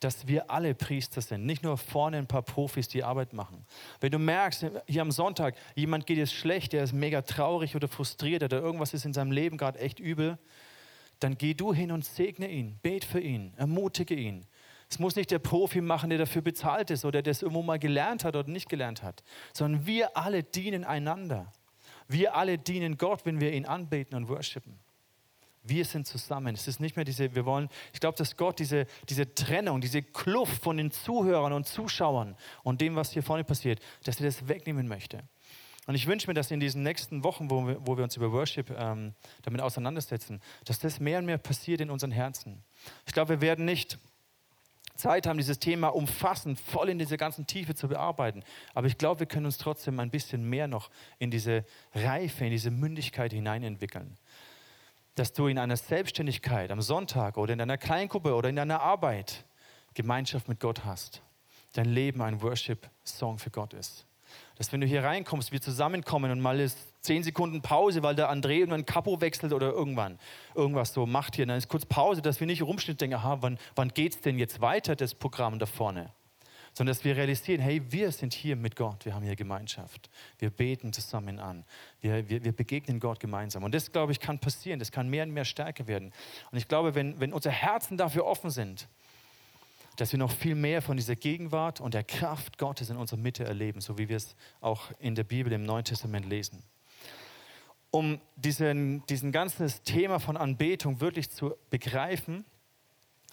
Dass 0.01 0.29
wir 0.29 0.51
alle 0.51 0.75
Priester 0.75 1.21
sind, 1.21 1.47
nicht 1.47 1.63
nur 1.63 1.79
vorne 1.79 2.19
ein 2.19 2.27
paar 2.27 2.43
Profis, 2.43 2.87
die 2.87 3.03
Arbeit 3.03 3.33
machen. 3.33 3.67
Wenn 4.01 4.13
du 4.13 4.19
merkst, 4.19 4.67
hier 4.87 5.03
am 5.03 5.11
Sonntag, 5.11 5.57
jemand 5.75 6.07
geht 6.07 6.19
es 6.19 6.33
schlecht, 6.33 6.75
der 6.75 6.85
ist 6.85 6.93
mega 6.93 7.23
traurig 7.23 7.75
oder 7.75 7.89
frustriert 7.89 8.43
oder 8.43 8.61
irgendwas 8.61 8.95
ist 8.95 9.05
in 9.05 9.15
seinem 9.15 9.33
Leben 9.33 9.57
gerade 9.57 9.79
echt 9.79 9.99
übel, 10.01 10.39
dann 11.19 11.39
geh 11.39 11.55
du 11.55 11.73
hin 11.73 11.91
und 11.91 12.05
segne 12.05 12.49
ihn, 12.49 12.79
bet 12.83 13.05
für 13.05 13.21
ihn, 13.21 13.55
ermutige 13.57 14.15
ihn, 14.15 14.47
es 14.91 14.99
muss 14.99 15.17
nicht 15.17 15.31
der 15.31 15.39
Profi 15.39 15.81
machen, 15.81 16.11
der 16.11 16.19
dafür 16.19 16.43
bezahlt 16.43 16.91
ist 16.91 17.05
oder 17.05 17.23
der 17.23 17.33
es 17.33 17.43
irgendwo 17.43 17.63
mal 17.63 17.79
gelernt 17.79 18.25
hat 18.25 18.37
oder 18.37 18.49
nicht 18.49 18.69
gelernt 18.69 19.03
hat, 19.03 19.23
sondern 19.53 19.87
wir 19.87 20.17
alle 20.17 20.43
dienen 20.43 20.85
einander. 20.85 21.53
Wir 22.07 22.37
alle 22.37 22.59
dienen 22.59 22.99
Gott, 22.99 23.25
wenn 23.25 23.41
wir 23.41 23.53
ihn 23.53 23.65
anbeten 23.65 24.17
und 24.17 24.29
worshipen. 24.29 24.79
Wir 25.63 25.87
sind 25.87 26.07
zusammen. 26.07 26.55
Es 26.55 26.69
ist 26.69 26.79
nicht 26.79 26.95
mehr 26.97 27.07
diese, 27.07 27.35
wir 27.35 27.47
wollen, 27.47 27.71
ich 27.95 28.01
glaube, 28.01 28.19
dass 28.19 28.37
Gott 28.37 28.59
diese, 28.59 28.87
diese 29.09 29.35
Trennung, 29.35 29.81
diese 29.81 30.03
Kluft 30.03 30.63
von 30.63 30.77
den 30.77 30.91
Zuhörern 30.91 31.55
und 31.55 31.67
Zuschauern 31.67 32.37
und 32.63 32.83
dem, 32.83 32.97
was 32.97 33.13
hier 33.13 33.23
vorne 33.23 33.45
passiert, 33.45 33.81
dass 34.05 34.21
er 34.21 34.27
das 34.27 34.47
wegnehmen 34.47 34.87
möchte. 34.87 35.23
Und 35.87 35.95
ich 35.95 36.07
wünsche 36.07 36.27
mir, 36.27 36.35
dass 36.35 36.51
in 36.51 36.61
diesen 36.61 36.83
nächsten 36.83 37.25
Wochen, 37.25 37.51
wo 37.51 37.67
wir, 37.67 37.87
wo 37.87 37.97
wir 37.97 38.05
uns 38.05 38.17
über 38.17 38.31
Worship 38.33 38.71
ähm, 38.71 39.15
damit 39.43 39.61
auseinandersetzen, 39.61 40.41
dass 40.67 40.79
das 40.79 41.01
mehr 41.01 41.19
und 41.19 41.27
mehr 41.27 41.39
passiert 41.39 41.81
in 41.81 41.91
unseren 41.91 42.11
Herzen. 42.11 42.63
Ich 43.07 43.13
glaube, 43.13 43.31
wir 43.31 43.41
werden 43.41 43.65
nicht 43.65 43.99
Zeit 44.95 45.27
haben, 45.27 45.39
dieses 45.39 45.59
Thema 45.59 45.89
umfassend, 45.89 46.59
voll 46.59 46.89
in 46.89 46.99
diese 46.99 47.17
ganzen 47.17 47.47
Tiefe 47.47 47.75
zu 47.75 47.89
bearbeiten. 47.89 48.43
Aber 48.75 48.87
ich 48.87 48.97
glaube, 48.97 49.21
wir 49.21 49.27
können 49.27 49.47
uns 49.47 49.59
trotzdem 49.59 49.99
ein 50.01 50.11
bisschen 50.11 50.49
mehr 50.49 50.69
noch 50.69 50.91
in 51.19 51.31
diese 51.31 51.65
Reife, 51.95 52.45
in 52.45 52.51
diese 52.51 52.71
Mündigkeit 52.71 53.33
hineinentwickeln. 53.33 54.17
Dass 55.17 55.33
du 55.33 55.47
in 55.49 55.59
einer 55.59 55.77
Selbstständigkeit 55.77 56.71
am 56.71 56.81
Sonntag 56.81 57.37
oder 57.37 57.53
in 57.53 57.59
deiner 57.59 57.79
Kleingruppe 57.79 58.35
oder 58.35 58.49
in 58.49 58.57
deiner 58.57 58.81
Arbeit 58.81 59.45
Gemeinschaft 59.95 60.49
mit 60.49 60.61
Gott 60.61 60.85
hast. 60.85 61.23
Dein 61.73 61.87
Leben 61.87 62.21
ein 62.23 62.43
Worship-Song 62.43 63.39
für 63.39 63.51
Gott 63.51 63.75
ist. 63.75 64.07
Dass 64.57 64.73
wenn 64.73 64.81
du 64.81 64.87
hier 64.87 65.03
reinkommst, 65.03 65.51
wir 65.51 65.61
zusammenkommen 65.61 66.31
und 66.31 66.41
mal 66.41 66.61
ist 66.61 66.79
zehn 67.01 67.23
Sekunden 67.23 67.61
Pause, 67.61 68.03
weil 68.03 68.15
der 68.15 68.31
André 68.31 68.73
ein 68.73 68.87
Kapo 68.87 69.21
wechselt 69.21 69.53
oder 69.53 69.71
irgendwann 69.73 70.19
irgendwas 70.55 70.95
so 70.95 71.07
macht 71.07 71.37
hier. 71.37 71.47
Dann 71.47 71.59
ist 71.59 71.69
kurz 71.69 71.85
Pause, 71.85 72.23
dass 72.23 72.41
wir 72.41 72.47
nicht 72.47 72.63
rumschnitt 72.63 73.01
denken, 73.01 73.17
aha, 73.17 73.39
wann, 73.41 73.59
wann 73.75 73.89
geht 73.89 74.15
es 74.15 74.21
denn 74.21 74.39
jetzt 74.39 74.61
weiter, 74.61 74.95
das 74.97 75.15
Programm 75.15 75.59
da 75.59 75.67
vorne? 75.67 76.13
Sondern 76.73 76.95
dass 76.95 77.05
wir 77.05 77.17
realisieren, 77.17 77.61
hey, 77.61 77.83
wir 77.91 78.11
sind 78.11 78.33
hier 78.33 78.57
mit 78.57 78.75
Gott, 78.75 79.05
wir 79.05 79.15
haben 79.15 79.23
hier 79.23 79.37
Gemeinschaft. 79.37 80.11
Wir 80.39 80.51
beten 80.51 80.93
zusammen 80.93 81.39
an. 81.39 81.65
Wir, 82.01 82.29
wir, 82.29 82.43
wir 82.43 82.53
begegnen 82.53 82.99
Gott 82.99 83.21
gemeinsam. 83.21 83.63
Und 83.63 83.75
das, 83.75 83.93
glaube 83.93 84.13
ich, 84.13 84.19
kann 84.19 84.39
passieren. 84.41 84.79
Das 84.79 84.91
kann 84.91 85.09
mehr 85.09 85.25
und 85.25 85.31
mehr 85.31 85.45
stärker 85.45 85.87
werden. 85.87 86.13
Und 86.51 86.59
ich 86.59 86.67
glaube, 86.67 86.95
wenn, 86.95 87.21
wenn 87.21 87.33
unsere 87.33 87.55
Herzen 87.55 87.97
dafür 87.97 88.25
offen 88.25 88.51
sind, 88.51 88.89
dass 89.97 90.13
wir 90.13 90.19
noch 90.19 90.33
viel 90.33 90.55
mehr 90.55 90.83
von 90.83 90.97
dieser 90.97 91.17
Gegenwart 91.17 91.81
und 91.81 91.95
der 91.95 92.05
Kraft 92.05 92.59
Gottes 92.59 92.91
in 92.91 92.97
unserer 92.97 93.21
Mitte 93.21 93.45
erleben, 93.45 93.81
so 93.81 93.99
wie 93.99 94.09
wir 94.09 94.17
es 94.17 94.35
auch 94.61 94.91
in 94.99 95.15
der 95.15 95.25
Bibel 95.25 95.53
im 95.53 95.63
Neuen 95.63 95.85
Testament 95.85 96.27
lesen 96.27 96.63
um 97.95 98.21
diesen, 98.35 99.07
diesen 99.07 99.31
ganzes 99.31 99.83
Thema 99.85 100.19
von 100.19 100.37
Anbetung 100.37 101.01
wirklich 101.01 101.31
zu 101.31 101.55
begreifen, 101.71 102.45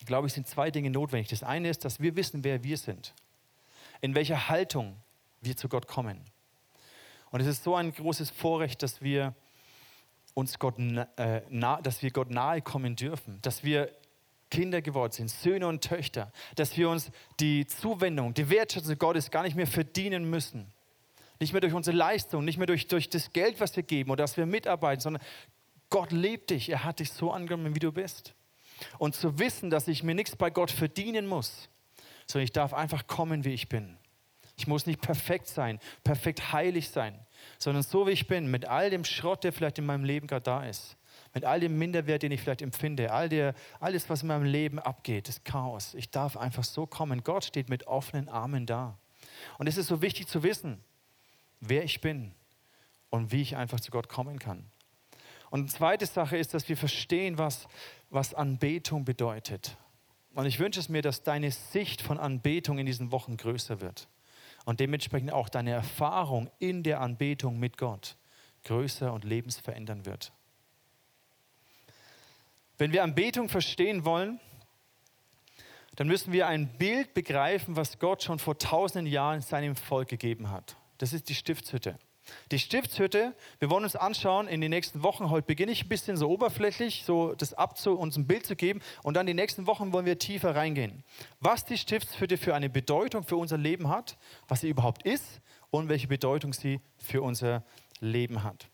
glaube 0.06 0.28
ich, 0.28 0.34
sind 0.34 0.48
zwei 0.48 0.70
Dinge 0.70 0.92
notwendig. 0.92 1.30
Das 1.30 1.42
eine 1.42 1.68
ist, 1.68 1.84
dass 1.84 2.00
wir 2.00 2.16
wissen, 2.16 2.44
wer 2.44 2.64
wir 2.64 2.78
sind, 2.78 3.16
in 4.02 4.14
welcher 4.14 4.50
Haltung 4.50 4.98
wir 5.42 5.58
zu 5.58 5.68
Gott 5.68 5.88
kommen. 5.88 6.22
Und 7.32 7.42
es 7.42 7.48
ist 7.48 7.64
so 7.64 7.76
ein 7.76 7.92
großes 7.92 8.30
Vorrecht, 8.30 8.84
dass 8.84 9.02
wir 9.02 9.34
uns 10.36 10.60
Gott, 10.60 10.78
äh, 10.78 11.42
nah, 11.50 11.82
dass 11.82 12.04
wir 12.04 12.12
Gott 12.12 12.30
nahe 12.30 12.62
kommen 12.62 12.96
dürfen, 12.96 13.40
dass 13.42 13.64
wir 13.64 13.92
Kinder 14.52 14.82
geworden 14.84 15.12
sind, 15.14 15.32
Söhne 15.32 15.68
und 15.68 15.82
Töchter, 15.84 16.32
dass 16.56 16.78
wir 16.78 16.90
uns 16.90 17.10
die 17.40 17.66
Zuwendung, 17.66 18.36
die 18.36 18.50
Wertschätzung 18.50 19.00
Gottes 19.00 19.32
gar 19.32 19.44
nicht 19.44 19.56
mehr 19.56 19.66
verdienen 19.66 20.30
müssen, 20.30 20.72
nicht 21.40 21.54
mehr 21.54 21.62
durch 21.62 21.74
unsere 21.74 21.98
Leistung, 21.98 22.46
nicht 22.46 22.60
mehr 22.60 22.68
durch, 22.68 22.88
durch 22.88 23.10
das 23.10 23.34
Geld, 23.34 23.60
was 23.60 23.76
wir 23.76 23.82
geben 23.82 24.12
oder 24.12 24.24
dass 24.24 24.38
wir 24.38 24.46
mitarbeiten, 24.46 25.02
sondern 25.02 25.24
Gott 25.90 26.12
liebt 26.12 26.52
dich. 26.52 26.70
Er 26.70 26.84
hat 26.84 27.00
dich 27.00 27.12
so 27.12 27.32
angenommen, 27.32 27.74
wie 27.74 27.80
du 27.80 27.92
bist. 27.92 28.36
Und 29.00 29.16
zu 29.16 29.40
wissen, 29.40 29.70
dass 29.70 29.88
ich 29.88 30.04
mir 30.04 30.16
nichts 30.16 30.36
bei 30.36 30.50
Gott 30.50 30.72
verdienen 30.72 31.28
muss, 31.28 31.70
sondern 32.28 32.44
ich 32.44 32.52
darf 32.52 32.74
einfach 32.74 33.08
kommen, 33.08 33.44
wie 33.44 33.54
ich 33.54 33.70
bin. 33.70 33.98
Ich 34.58 34.68
muss 34.68 34.86
nicht 34.86 35.02
perfekt 35.02 35.48
sein, 35.48 35.80
perfekt 36.04 36.54
heilig 36.54 36.90
sein, 36.90 37.18
sondern 37.58 37.84
so 37.84 38.06
wie 38.06 38.12
ich 38.12 38.28
bin, 38.28 38.50
mit 38.50 38.66
all 38.66 38.90
dem 38.90 39.06
Schrott, 39.06 39.44
der 39.44 39.54
vielleicht 39.54 39.80
in 39.80 39.86
meinem 39.86 40.04
Leben 40.04 40.28
gerade 40.28 40.44
da 40.44 40.66
ist, 40.66 40.98
mit 41.34 41.46
all 41.46 41.60
dem 41.60 41.78
Minderwert, 41.78 42.24
den 42.24 42.32
ich 42.32 42.42
vielleicht 42.42 42.62
empfinde, 42.62 43.12
all 43.12 43.30
der, 43.30 43.54
alles, 43.80 44.10
was 44.10 44.22
in 44.22 44.28
meinem 44.28 44.46
Leben 44.46 44.80
abgeht, 44.80 45.28
das 45.28 45.44
Chaos. 45.44 45.94
Ich 45.94 46.10
darf 46.12 46.38
einfach 46.38 46.64
so 46.64 46.86
kommen. 46.86 47.24
Gott 47.24 47.46
steht 47.46 47.70
mit 47.70 47.88
offenen 47.88 48.30
Armen 48.30 48.66
da. 48.66 48.98
Und 49.58 49.68
es 49.68 49.78
ist 49.78 49.88
so 49.88 50.02
wichtig 50.02 50.28
zu 50.28 50.44
wissen, 50.44 50.84
wer 51.60 51.84
ich 51.84 52.02
bin 52.02 52.34
und 53.10 53.32
wie 53.32 53.42
ich 53.42 53.56
einfach 53.56 53.80
zu 53.80 53.92
Gott 53.92 54.10
kommen 54.10 54.40
kann. 54.40 54.66
Und 55.50 55.62
eine 55.62 55.70
zweite 55.70 56.06
Sache 56.06 56.38
ist, 56.38 56.54
dass 56.54 56.70
wir 56.70 56.78
verstehen, 56.78 57.38
was, 57.38 57.68
was 58.10 58.34
Anbetung 58.34 59.06
bedeutet. 59.06 59.78
Und 60.34 60.46
ich 60.46 60.60
wünsche 60.60 60.80
es 60.80 60.88
mir, 60.88 61.02
dass 61.02 61.24
deine 61.24 61.52
Sicht 61.52 62.02
von 62.02 62.18
Anbetung 62.18 62.78
in 62.78 62.86
diesen 62.86 63.12
Wochen 63.12 63.36
größer 63.36 63.82
wird. 63.82 64.08
Und 64.64 64.80
dementsprechend 64.80 65.34
auch 65.34 65.50
deine 65.50 65.72
Erfahrung 65.72 66.50
in 66.60 66.84
der 66.84 67.02
Anbetung 67.02 67.60
mit 67.60 67.78
Gott 67.78 68.16
größer 68.64 69.12
und 69.12 69.24
lebensverändern 69.26 70.06
wird. 70.06 70.32
Wenn 72.82 72.94
wir 72.94 73.04
Anbetung 73.04 73.48
verstehen 73.48 74.06
wollen, 74.06 74.40
dann 75.98 76.08
müssen 76.08 76.34
wir 76.34 76.48
ein 76.48 76.68
Bild 76.80 77.14
begreifen, 77.14 77.76
was 77.76 78.00
Gott 78.00 78.24
schon 78.24 78.40
vor 78.40 78.58
tausenden 78.58 79.06
Jahren 79.06 79.42
seinem 79.42 79.76
Volk 79.76 80.08
gegeben 80.08 80.50
hat. 80.50 80.78
Das 80.98 81.14
ist 81.14 81.30
die 81.30 81.36
Stiftshütte. 81.36 82.00
Die 82.50 82.58
Stiftshütte, 82.58 83.36
wir 83.60 83.70
wollen 83.70 83.84
uns 83.84 83.96
anschauen 83.96 84.48
in 84.48 84.62
den 84.62 84.72
nächsten 84.72 85.04
Wochen. 85.04 85.30
Heute 85.30 85.46
beginne 85.46 85.72
ich 85.72 85.86
ein 85.86 85.90
bisschen 85.90 86.18
so 86.18 86.28
oberflächlich, 86.32 87.04
so 87.06 87.36
das 87.36 87.54
abzu, 87.54 87.94
uns 87.94 88.18
ein 88.18 88.26
Bild 88.26 88.48
zu 88.48 88.56
geben. 88.56 88.82
Und 89.04 89.14
dann 89.14 89.28
die 89.28 89.36
nächsten 89.36 89.68
Wochen 89.68 89.94
wollen 89.94 90.08
wir 90.08 90.18
tiefer 90.18 90.56
reingehen. 90.56 91.04
Was 91.40 91.66
die 91.66 91.78
Stiftshütte 91.78 92.38
für 92.38 92.56
eine 92.56 92.72
Bedeutung 92.72 93.22
für 93.22 93.36
unser 93.36 93.60
Leben 93.60 93.90
hat, 93.90 94.18
was 94.48 94.62
sie 94.62 94.70
überhaupt 94.70 95.04
ist 95.04 95.40
und 95.70 95.88
welche 95.88 96.08
Bedeutung 96.08 96.52
sie 96.52 96.82
für 96.98 97.22
unser 97.22 97.64
Leben 98.00 98.44
hat. 98.44 98.71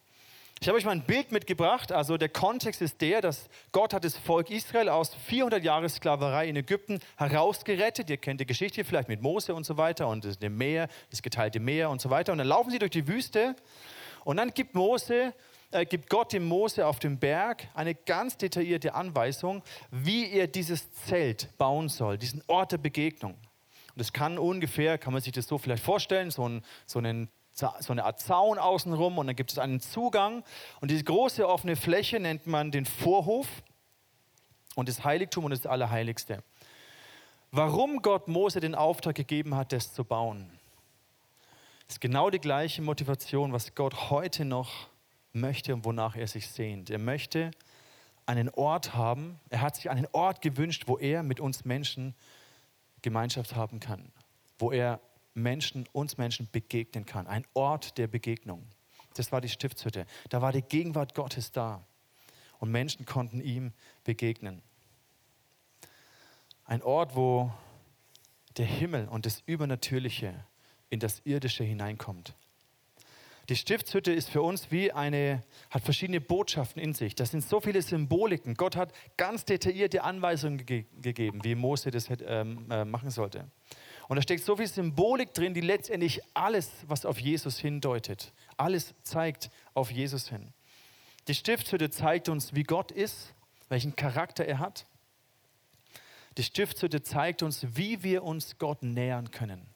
Ich 0.59 0.67
habe 0.67 0.77
euch 0.77 0.85
mal 0.85 0.91
ein 0.91 1.03
Bild 1.03 1.31
mitgebracht. 1.31 1.91
Also 1.91 2.17
der 2.17 2.29
Kontext 2.29 2.81
ist 2.81 2.99
der, 3.01 3.21
dass 3.21 3.47
Gott 3.71 3.93
hat 3.93 4.03
das 4.03 4.17
Volk 4.17 4.49
Israel 4.49 4.89
aus 4.89 5.13
400 5.13 5.63
Jahren 5.63 5.87
Sklaverei 5.87 6.49
in 6.49 6.55
Ägypten 6.55 6.99
herausgerettet. 7.15 8.09
Ihr 8.09 8.17
kennt 8.17 8.41
die 8.41 8.47
Geschichte 8.47 8.83
vielleicht 8.83 9.07
mit 9.07 9.21
Mose 9.21 9.53
und 9.53 9.65
so 9.65 9.77
weiter 9.77 10.07
und 10.07 10.25
das 10.25 10.39
Meer, 10.39 10.87
das 11.11 11.21
geteilte 11.21 11.59
Meer 11.59 11.91
und 11.91 12.01
so 12.01 12.09
weiter. 12.09 12.31
Und 12.31 12.39
dann 12.39 12.47
laufen 12.47 12.71
sie 12.71 12.79
durch 12.79 12.91
die 12.91 13.07
Wüste 13.07 13.55
und 14.23 14.37
dann 14.37 14.49
gibt 14.49 14.73
Mose, 14.73 15.31
äh, 15.71 15.85
gibt 15.85 16.09
Gott 16.09 16.33
dem 16.33 16.47
Mose 16.47 16.87
auf 16.87 16.97
dem 16.97 17.19
Berg 17.19 17.67
eine 17.75 17.93
ganz 17.93 18.35
detaillierte 18.37 18.95
Anweisung, 18.95 19.61
wie 19.91 20.31
er 20.31 20.47
dieses 20.47 20.91
Zelt 20.91 21.55
bauen 21.59 21.87
soll, 21.87 22.17
diesen 22.17 22.41
Ort 22.47 22.71
der 22.71 22.79
Begegnung. 22.79 23.33
Und 23.33 23.99
das 23.99 24.11
kann 24.11 24.39
ungefähr, 24.39 24.97
kann 24.97 25.13
man 25.13 25.21
sich 25.21 25.33
das 25.33 25.45
so 25.45 25.59
vielleicht 25.59 25.83
vorstellen, 25.83 26.31
so, 26.31 26.49
ein, 26.49 26.63
so 26.87 26.97
einen 26.97 27.29
so 27.57 27.91
eine 27.91 28.05
Art 28.05 28.19
Zaun 28.19 28.59
außenrum 28.59 29.17
und 29.17 29.27
dann 29.27 29.35
gibt 29.35 29.51
es 29.51 29.57
einen 29.57 29.79
Zugang. 29.79 30.43
Und 30.79 30.91
diese 30.91 31.03
große 31.03 31.47
offene 31.47 31.75
Fläche 31.75 32.19
nennt 32.19 32.47
man 32.47 32.71
den 32.71 32.85
Vorhof 32.85 33.47
und 34.75 34.87
das 34.87 35.03
Heiligtum 35.03 35.45
und 35.45 35.51
das 35.51 35.65
Allerheiligste. 35.65 36.43
Warum 37.51 38.01
Gott 38.01 38.27
Mose 38.27 38.59
den 38.59 38.75
Auftrag 38.75 39.15
gegeben 39.15 39.55
hat, 39.55 39.71
das 39.71 39.93
zu 39.93 40.03
bauen, 40.03 40.51
ist 41.87 42.01
genau 42.01 42.29
die 42.29 42.39
gleiche 42.39 42.81
Motivation, 42.81 43.53
was 43.53 43.73
Gott 43.73 44.09
heute 44.09 44.45
noch 44.45 44.87
möchte 45.33 45.73
und 45.73 45.85
wonach 45.85 46.15
er 46.15 46.27
sich 46.27 46.49
sehnt. 46.49 46.89
Er 46.89 46.99
möchte 46.99 47.51
einen 48.25 48.49
Ort 48.49 48.93
haben, 48.93 49.39
er 49.49 49.61
hat 49.61 49.77
sich 49.77 49.89
einen 49.89 50.07
Ort 50.11 50.41
gewünscht, 50.41 50.83
wo 50.87 50.97
er 50.97 51.23
mit 51.23 51.39
uns 51.39 51.63
Menschen 51.63 52.13
Gemeinschaft 53.01 53.55
haben 53.55 53.79
kann, 53.79 54.11
wo 54.59 54.71
er 54.71 54.99
Menschen, 55.37 55.87
uns 55.93 56.17
Menschen 56.17 56.49
begegnen 56.51 57.05
kann. 57.05 57.27
Ein 57.27 57.45
Ort 57.53 57.97
der 57.97 58.07
Begegnung. 58.07 58.65
Das 59.13 59.31
war 59.31 59.41
die 59.41 59.49
Stiftshütte. 59.49 60.05
Da 60.29 60.41
war 60.41 60.51
die 60.51 60.61
Gegenwart 60.61 61.15
Gottes 61.15 61.51
da. 61.51 61.85
Und 62.59 62.71
Menschen 62.71 63.05
konnten 63.05 63.39
ihm 63.39 63.71
begegnen. 64.03 64.61
Ein 66.65 66.81
Ort, 66.81 67.15
wo 67.15 67.51
der 68.57 68.65
Himmel 68.65 69.07
und 69.07 69.25
das 69.25 69.41
Übernatürliche 69.45 70.33
in 70.89 70.99
das 70.99 71.21
Irdische 71.23 71.63
hineinkommt. 71.63 72.33
Die 73.49 73.55
Stiftshütte 73.55 74.11
ist 74.11 74.29
für 74.29 74.41
uns 74.41 74.71
wie 74.71 74.91
eine, 74.91 75.41
hat 75.69 75.83
verschiedene 75.83 76.19
Botschaften 76.19 76.81
in 76.81 76.93
sich. 76.93 77.15
Das 77.15 77.31
sind 77.31 77.41
so 77.41 77.61
viele 77.61 77.81
Symboliken. 77.81 78.55
Gott 78.55 78.75
hat 78.75 78.91
ganz 79.15 79.45
detaillierte 79.45 80.03
Anweisungen 80.03 80.65
ge 80.65 80.85
gegeben, 81.01 81.43
wie 81.43 81.55
Mose 81.55 81.89
das 81.89 82.09
ähm, 82.25 82.69
äh, 82.69 82.83
machen 82.83 83.09
sollte. 83.09 83.49
Und 84.07 84.15
da 84.15 84.21
steckt 84.21 84.43
so 84.43 84.55
viel 84.55 84.67
Symbolik 84.67 85.33
drin, 85.33 85.53
die 85.53 85.61
letztendlich 85.61 86.21
alles, 86.33 86.71
was 86.87 87.05
auf 87.05 87.19
Jesus 87.19 87.59
hindeutet, 87.59 88.31
alles 88.55 88.93
zeigt 89.03 89.49
auf 89.73 89.91
Jesus 89.91 90.29
hin. 90.29 90.53
Die 91.27 91.35
Stiftshütte 91.35 91.89
zeigt 91.89 92.29
uns, 92.29 92.55
wie 92.55 92.63
Gott 92.63 92.91
ist, 92.91 93.33
welchen 93.67 93.95
Charakter 93.95 94.45
er 94.45 94.59
hat. 94.59 94.85
Die 96.37 96.43
Stiftshütte 96.43 97.01
zeigt 97.01 97.43
uns, 97.43 97.65
wie 97.75 98.03
wir 98.03 98.23
uns 98.23 98.57
Gott 98.57 98.81
nähern 98.81 99.31
können. 99.31 99.67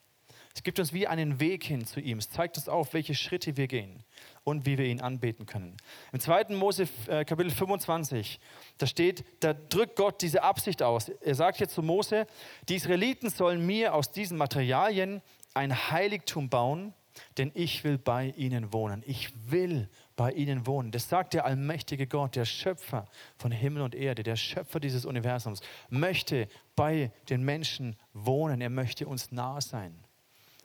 Es 0.54 0.64
gibt 0.64 0.80
uns 0.80 0.94
wie 0.94 1.08
einen 1.08 1.40
Weg 1.40 1.64
hin 1.64 1.86
zu 1.86 2.00
ihm. 2.00 2.18
Es 2.18 2.30
zeigt 2.30 2.58
uns 2.58 2.68
auf, 2.68 2.94
welche 2.94 3.16
Schritte 3.16 3.58
wir 3.58 3.68
gehen 3.68 4.04
und 4.44 4.66
wie 4.66 4.78
wir 4.78 4.86
ihn 4.86 5.02
anbeten 5.02 5.46
können. 5.46 5.78
Im 6.12 6.20
2. 6.20 6.56
Mose 6.56 6.88
äh, 7.08 7.26
Kapitel 7.26 7.52
25, 7.52 8.40
da 8.78 8.86
steht, 8.86 9.24
da 9.40 9.54
drückt 9.54 9.96
Gott 9.96 10.22
diese 10.22 10.44
Absicht 10.44 10.84
aus. 10.84 11.10
Er 11.10 11.36
sagt 11.36 11.60
jetzt 11.60 11.76
zu 11.76 11.82
Mose, 11.82 12.28
die 12.68 12.76
Israeliten 12.76 13.30
sollen 13.30 13.66
mir 13.66 13.94
aus 13.94 14.12
diesen 14.12 14.38
Materialien 14.38 15.22
ein 15.54 15.92
Heiligtum 15.92 16.50
bauen, 16.50 16.94
denn 17.38 17.52
ich 17.54 17.84
will 17.84 17.98
bei 17.98 18.34
ihnen 18.38 18.72
wohnen. 18.74 19.04
Ich 19.06 19.30
will 19.52 19.90
bei 20.16 20.32
ihnen 20.32 20.66
wohnen. 20.66 20.92
Das 20.92 21.10
sagt 21.10 21.34
der 21.34 21.46
allmächtige 21.46 22.08
Gott, 22.08 22.36
der 22.36 22.46
Schöpfer 22.46 23.06
von 23.38 23.52
Himmel 23.52 23.82
und 23.82 23.96
Erde, 23.96 24.24
der 24.24 24.36
Schöpfer 24.36 24.80
dieses 24.80 25.06
Universums, 25.06 25.62
möchte 25.90 26.48
bei 26.76 27.12
den 27.30 27.44
Menschen 27.44 27.98
wohnen. 28.14 28.62
Er 28.62 28.70
möchte 28.70 29.08
uns 29.08 29.32
nahe 29.32 29.62
sein. 29.62 29.98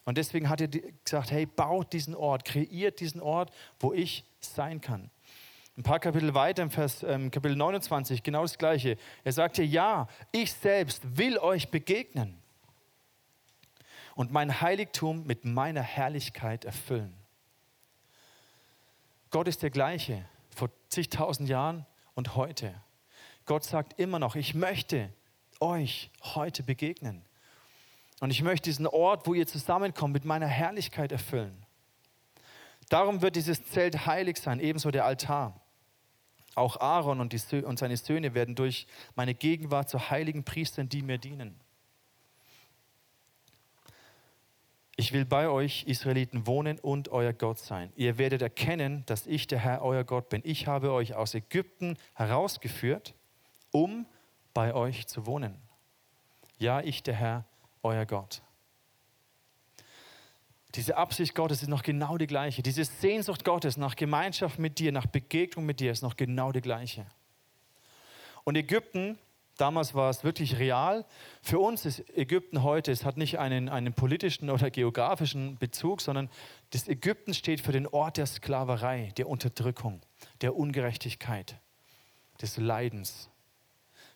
Und 0.07 0.17
deswegen 0.19 0.49
hat 0.49 0.61
er 0.61 0.69
gesagt, 0.69 1.33
hey, 1.33 1.47
baut 1.47 1.93
diesen 1.93 2.15
Ort, 2.15 2.45
kreiert 2.45 3.01
diesen 3.01 3.21
Ort, 3.21 3.53
wo 3.81 3.93
ich 3.93 4.25
sein 4.41 4.81
kann. 4.81 5.11
Ein 5.77 5.83
paar 5.83 5.99
Kapitel 5.99 6.33
weiter, 6.33 6.63
im 6.63 6.71
Vers, 6.71 7.03
ähm, 7.03 7.31
Kapitel 7.31 7.57
29, 7.57 8.23
genau 8.23 8.43
das 8.43 8.57
Gleiche. 8.57 8.97
Er 9.25 9.33
sagte, 9.33 9.63
ja, 9.63 10.09
ich 10.33 10.53
selbst 10.53 11.19
will 11.19 11.37
euch 11.39 11.71
begegnen 11.71 12.41
und 14.15 14.33
mein 14.33 14.61
Heiligtum 14.61 15.27
mit 15.27 15.45
meiner 15.45 15.83
Herrlichkeit 15.83 16.65
erfüllen. 16.65 17.15
Gott 19.31 19.49
ist 19.49 19.65
der 19.65 19.71
gleiche 19.71 20.25
vor 20.55 20.71
zigtausend 20.89 21.49
Jahren 21.49 21.85
und 22.15 22.37
heute. 22.37 22.81
Gott 23.45 23.65
sagt 23.65 23.99
immer 23.99 24.21
noch, 24.21 24.37
ich 24.37 24.55
möchte 24.55 25.13
euch 25.59 26.11
heute 26.23 26.63
begegnen. 26.63 27.25
Und 28.21 28.31
ich 28.31 28.43
möchte 28.43 28.71
diesen 28.71 28.87
Ort, 28.87 29.27
wo 29.27 29.35
ihr 29.35 29.47
zusammenkommt, 29.47 30.15
mit 30.15 30.25
meiner 30.25 30.47
Herrlichkeit 30.47 31.13
erfüllen. 31.13 31.67
Darum 32.89 33.21
wird 33.21 33.37
dieses 33.37 33.65
Zelt 33.67 34.07
heilig 34.07 34.39
sein, 34.39 34.61
ebenso 34.61 34.91
der 34.91 35.05
Altar. 35.05 35.61
Auch 36.55 36.81
Aaron 36.81 37.21
und, 37.21 37.33
die, 37.33 37.63
und 37.63 37.79
seine 37.79 37.97
Söhne 37.97 38.33
werden 38.33 38.55
durch 38.55 38.87
meine 39.15 39.35
Gegenwart 39.35 39.91
zu 39.91 40.11
heiligen 40.11 40.45
Priestern, 40.45 40.89
die 40.89 41.03
mir 41.03 41.19
dienen. 41.19 41.61
Ich 44.99 45.13
will 45.13 45.27
bei 45.27 45.51
euch, 45.51 45.85
Israeliten, 45.87 46.47
wohnen 46.47 46.79
und 46.79 47.11
euer 47.11 47.35
Gott 47.35 47.59
sein. 47.59 47.93
Ihr 47.97 48.17
werdet 48.17 48.41
erkennen, 48.41 49.05
dass 49.05 49.27
ich 49.27 49.47
der 49.47 49.59
Herr, 49.59 49.83
euer 49.83 50.05
Gott 50.05 50.31
bin. 50.31 50.41
Ich 50.43 50.67
habe 50.67 50.93
euch 50.93 51.15
aus 51.15 51.35
Ägypten 51.35 51.99
herausgeführt, 52.15 53.15
um 53.73 54.07
bei 54.55 54.73
euch 54.73 55.07
zu 55.07 55.27
wohnen. 55.27 55.59
Ja, 56.59 56.81
ich, 56.81 57.03
der 57.03 57.15
Herr, 57.15 57.45
euer 57.87 58.07
Gott. 58.07 58.43
Diese 60.75 60.97
Absicht 60.97 61.35
Gottes 61.35 61.63
ist 61.63 61.69
noch 61.69 61.83
genau 61.83 62.19
die 62.19 62.27
gleiche. 62.27 62.63
Diese 62.63 62.85
Sehnsucht 62.85 63.45
Gottes 63.45 63.79
nach 63.79 63.97
Gemeinschaft 63.97 64.59
mit 64.59 64.79
dir, 64.79 64.93
nach 64.93 65.07
Begegnung 65.07 65.65
mit 65.65 65.81
dir 65.81 65.91
ist 65.91 66.03
noch 66.03 66.17
genau 66.17 66.53
die 66.53 66.61
gleiche. 66.61 67.07
Und 68.45 68.57
Ägypten, 68.57 69.19
damals 69.57 69.95
war 69.95 70.11
es 70.11 70.23
wirklich 70.23 70.59
real. 70.59 71.07
Für 71.41 71.61
uns 71.61 71.87
ist 71.87 72.05
Ägypten 72.17 72.63
heute, 72.63 72.93
es 72.93 73.07
hat 73.07 73.17
nicht 73.17 73.39
einen, 73.39 73.71
einen 73.71 73.95
politischen 73.95 74.51
oder 74.51 74.71
geografischen 74.71 75.57
Bezug, 75.57 76.03
sondern 76.03 76.29
das 76.71 76.89
Ägypten 76.89 77.33
steht 77.33 77.63
für 77.63 77.73
den 77.73 77.87
Ort 77.87 78.19
der 78.19 78.27
Sklaverei, 78.27 79.13
der 79.17 79.29
Unterdrückung, 79.29 80.03
der 80.43 80.57
Ungerechtigkeit, 80.57 81.59
des 82.43 82.59
Leidens. 82.59 83.31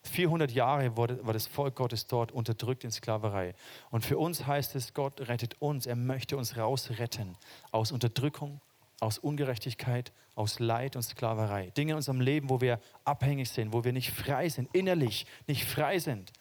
400 0.03 0.51
Jahre 0.51 0.97
war 0.97 1.33
das 1.33 1.47
Volk 1.47 1.77
Gottes 1.77 2.07
dort 2.07 2.33
unterdrückt 2.33 2.85
in 2.85 2.91
Sklaverei. 2.91 3.55
Und 3.91 4.05
für 4.05 4.19
uns 4.19 4.47
heißt 4.47 4.75
es, 4.75 4.95
Gott 4.95 5.21
rettet 5.29 5.61
uns. 5.61 5.87
Er 5.87 5.97
möchte 5.97 6.37
uns 6.37 6.57
rausretten 6.57 7.37
aus 7.71 7.93
Unterdrückung, 7.93 8.61
aus 9.01 9.19
Ungerechtigkeit, 9.19 10.13
aus 10.35 10.59
Leid 10.59 10.97
und 10.97 11.03
Sklaverei. 11.03 11.71
Dinge 11.77 11.93
in 11.93 11.97
unserem 11.97 12.21
Leben, 12.21 12.49
wo 12.49 12.63
wir 12.63 12.81
abhängig 13.05 13.51
sind, 13.51 13.75
wo 13.75 13.85
wir 13.85 13.93
nicht 13.93 14.11
frei 14.11 14.49
sind, 14.49 14.75
innerlich 14.75 15.27
nicht 15.47 15.67
frei 15.67 15.99
sind. 15.99 16.33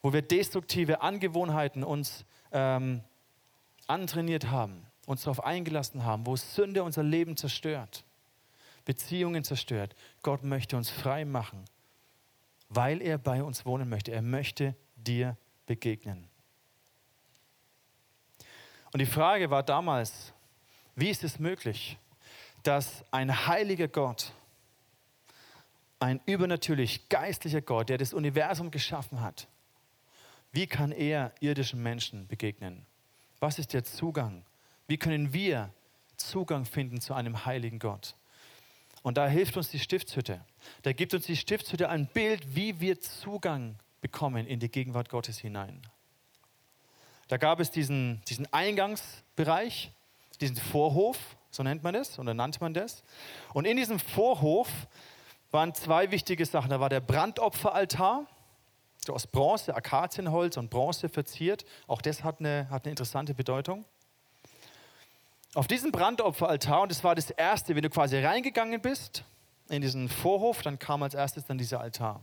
Wo 0.00 0.12
wir 0.12 0.22
destruktive 0.22 1.02
Angewohnheiten 1.02 1.84
uns 1.84 2.24
ähm, 2.52 3.02
antrainiert 3.86 4.50
haben, 4.50 4.86
uns 5.06 5.22
darauf 5.22 5.44
eingelassen 5.44 6.04
haben, 6.04 6.26
wo 6.26 6.36
Sünde 6.36 6.82
unser 6.82 7.02
Leben 7.02 7.36
zerstört. 7.36 8.04
Beziehungen 8.86 9.44
zerstört. 9.44 9.94
Gott 10.22 10.44
möchte 10.44 10.78
uns 10.78 10.88
frei 10.88 11.26
machen, 11.26 11.64
weil 12.68 13.02
er 13.02 13.18
bei 13.18 13.42
uns 13.42 13.64
wohnen 13.64 13.88
möchte. 13.88 14.12
Er 14.12 14.22
möchte 14.22 14.74
dir 14.96 15.36
begegnen. 15.66 16.28
Und 18.92 19.00
die 19.00 19.06
Frage 19.06 19.50
war 19.50 19.62
damals, 19.62 20.32
wie 20.96 21.10
ist 21.10 21.24
es 21.24 21.38
möglich, 21.38 21.98
dass 22.62 23.04
ein 23.10 23.46
heiliger 23.46 23.88
Gott, 23.88 24.32
ein 26.00 26.20
übernatürlich 26.26 27.08
geistlicher 27.08 27.60
Gott, 27.60 27.88
der 27.88 27.98
das 27.98 28.12
Universum 28.12 28.70
geschaffen 28.70 29.20
hat, 29.20 29.48
wie 30.52 30.66
kann 30.66 30.92
er 30.92 31.32
irdischen 31.40 31.82
Menschen 31.82 32.26
begegnen? 32.26 32.86
Was 33.40 33.58
ist 33.58 33.72
der 33.74 33.84
Zugang? 33.84 34.44
Wie 34.86 34.96
können 34.96 35.32
wir 35.32 35.70
Zugang 36.16 36.64
finden 36.64 37.00
zu 37.00 37.14
einem 37.14 37.44
heiligen 37.44 37.78
Gott? 37.78 38.16
Und 39.02 39.16
da 39.16 39.28
hilft 39.28 39.56
uns 39.56 39.70
die 39.70 39.78
Stiftshütte. 39.78 40.40
Da 40.82 40.92
gibt 40.92 41.14
uns 41.14 41.26
die 41.26 41.36
Stiftshütte 41.36 41.88
ein 41.88 42.06
Bild, 42.06 42.54
wie 42.54 42.80
wir 42.80 43.00
Zugang 43.00 43.76
bekommen 44.00 44.46
in 44.46 44.60
die 44.60 44.70
Gegenwart 44.70 45.08
Gottes 45.08 45.38
hinein. 45.38 45.82
Da 47.28 47.36
gab 47.36 47.60
es 47.60 47.70
diesen, 47.70 48.22
diesen 48.28 48.50
Eingangsbereich, 48.52 49.92
diesen 50.40 50.56
Vorhof, 50.56 51.18
so 51.50 51.62
nennt 51.62 51.82
man 51.82 51.94
das 51.94 52.18
oder 52.18 52.34
nannte 52.34 52.60
man 52.60 52.74
das. 52.74 53.02
Und 53.52 53.66
in 53.66 53.76
diesem 53.76 53.98
Vorhof 53.98 54.68
waren 55.50 55.74
zwei 55.74 56.10
wichtige 56.10 56.44
Sachen. 56.44 56.70
Da 56.70 56.80
war 56.80 56.88
der 56.88 57.00
Brandopferaltar, 57.00 58.26
so 59.04 59.14
aus 59.14 59.26
Bronze, 59.26 59.74
Akazienholz 59.74 60.56
und 60.56 60.70
Bronze 60.70 61.08
verziert. 61.08 61.64
Auch 61.86 62.02
das 62.02 62.24
hat 62.24 62.40
eine, 62.40 62.68
hat 62.70 62.84
eine 62.84 62.90
interessante 62.90 63.34
Bedeutung. 63.34 63.84
Auf 65.54 65.66
diesem 65.66 65.92
Brandopferaltar, 65.92 66.82
und 66.82 66.90
das 66.90 67.02
war 67.02 67.14
das 67.14 67.30
erste, 67.30 67.74
wenn 67.74 67.82
du 67.82 67.88
quasi 67.88 68.18
reingegangen 68.18 68.82
bist 68.82 69.24
in 69.70 69.80
diesen 69.80 70.10
Vorhof, 70.10 70.60
dann 70.60 70.78
kam 70.78 71.02
als 71.02 71.14
erstes 71.14 71.46
dann 71.46 71.56
dieser 71.56 71.80
Altar. 71.80 72.22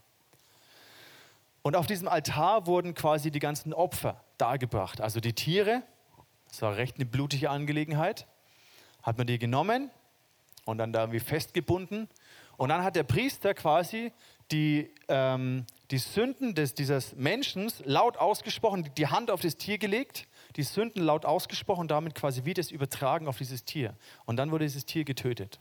Und 1.64 1.76
auf 1.76 1.88
diesem 1.88 2.08
Altar 2.08 2.68
wurden 2.68 2.94
quasi 2.94 3.32
die 3.32 3.40
ganzen 3.40 3.74
Opfer 3.74 4.24
dargebracht. 4.38 5.02
Also 5.02 5.20
die 5.20 5.34
Tiere, 5.34 5.82
das 6.50 6.62
war 6.62 6.78
recht 6.78 6.98
eine 6.98 7.08
blutige 7.08 7.50
Angelegenheit, 7.50 8.28
hat 9.02 9.18
man 9.18 9.26
die 9.26 9.40
genommen 9.40 9.90
und 10.66 10.78
dann 10.78 10.94
da 10.94 11.02
irgendwie 11.02 11.20
festgebunden. 11.20 12.08
Und 12.58 12.70
dann 12.70 12.84
hat 12.84 12.96
der 12.96 13.04
Priester 13.04 13.56
quasi 13.56 14.12
die, 14.52 14.92
ähm, 15.08 15.66
die 15.90 15.98
Sünden 15.98 16.54
des, 16.54 16.76
dieses 16.76 17.16
Menschen 17.16 17.72
laut 17.86 18.18
ausgesprochen, 18.18 18.92
die 18.96 19.08
Hand 19.08 19.32
auf 19.32 19.42
das 19.42 19.58
Tier 19.58 19.80
gelegt, 19.80 20.28
die 20.56 20.64
Sünden 20.64 21.04
laut 21.04 21.26
ausgesprochen, 21.26 21.88
damit 21.88 22.16
quasi 22.16 22.46
wie 22.46 22.54
das 22.54 22.72
übertragen 22.72 23.28
auf 23.28 23.38
dieses 23.38 23.66
Tier. 23.66 23.96
Und 24.26 24.38
dann 24.38 24.52
wurde 24.52 24.66
dieses 24.66 24.86
Tier 24.86 25.04
getötet. 25.04 25.60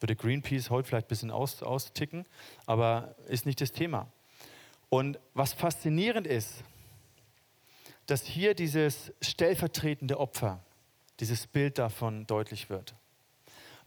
Würde 0.00 0.14
Greenpeace 0.14 0.70
heute 0.70 0.88
vielleicht 0.88 1.06
ein 1.06 1.08
bisschen 1.08 1.30
aus, 1.30 1.62
austicken, 1.62 2.26
aber 2.66 3.14
ist 3.26 3.46
nicht 3.46 3.60
das 3.60 3.72
Thema. 3.72 4.06
Und 4.90 5.18
was 5.34 5.52
faszinierend 5.52 6.26
ist, 6.26 6.62
dass 8.06 8.24
hier 8.24 8.54
dieses 8.54 9.12
stellvertretende 9.20 10.18
Opfer, 10.18 10.60
dieses 11.20 11.46
Bild 11.46 11.78
davon 11.78 12.26
deutlich 12.26 12.70
wird, 12.70 12.94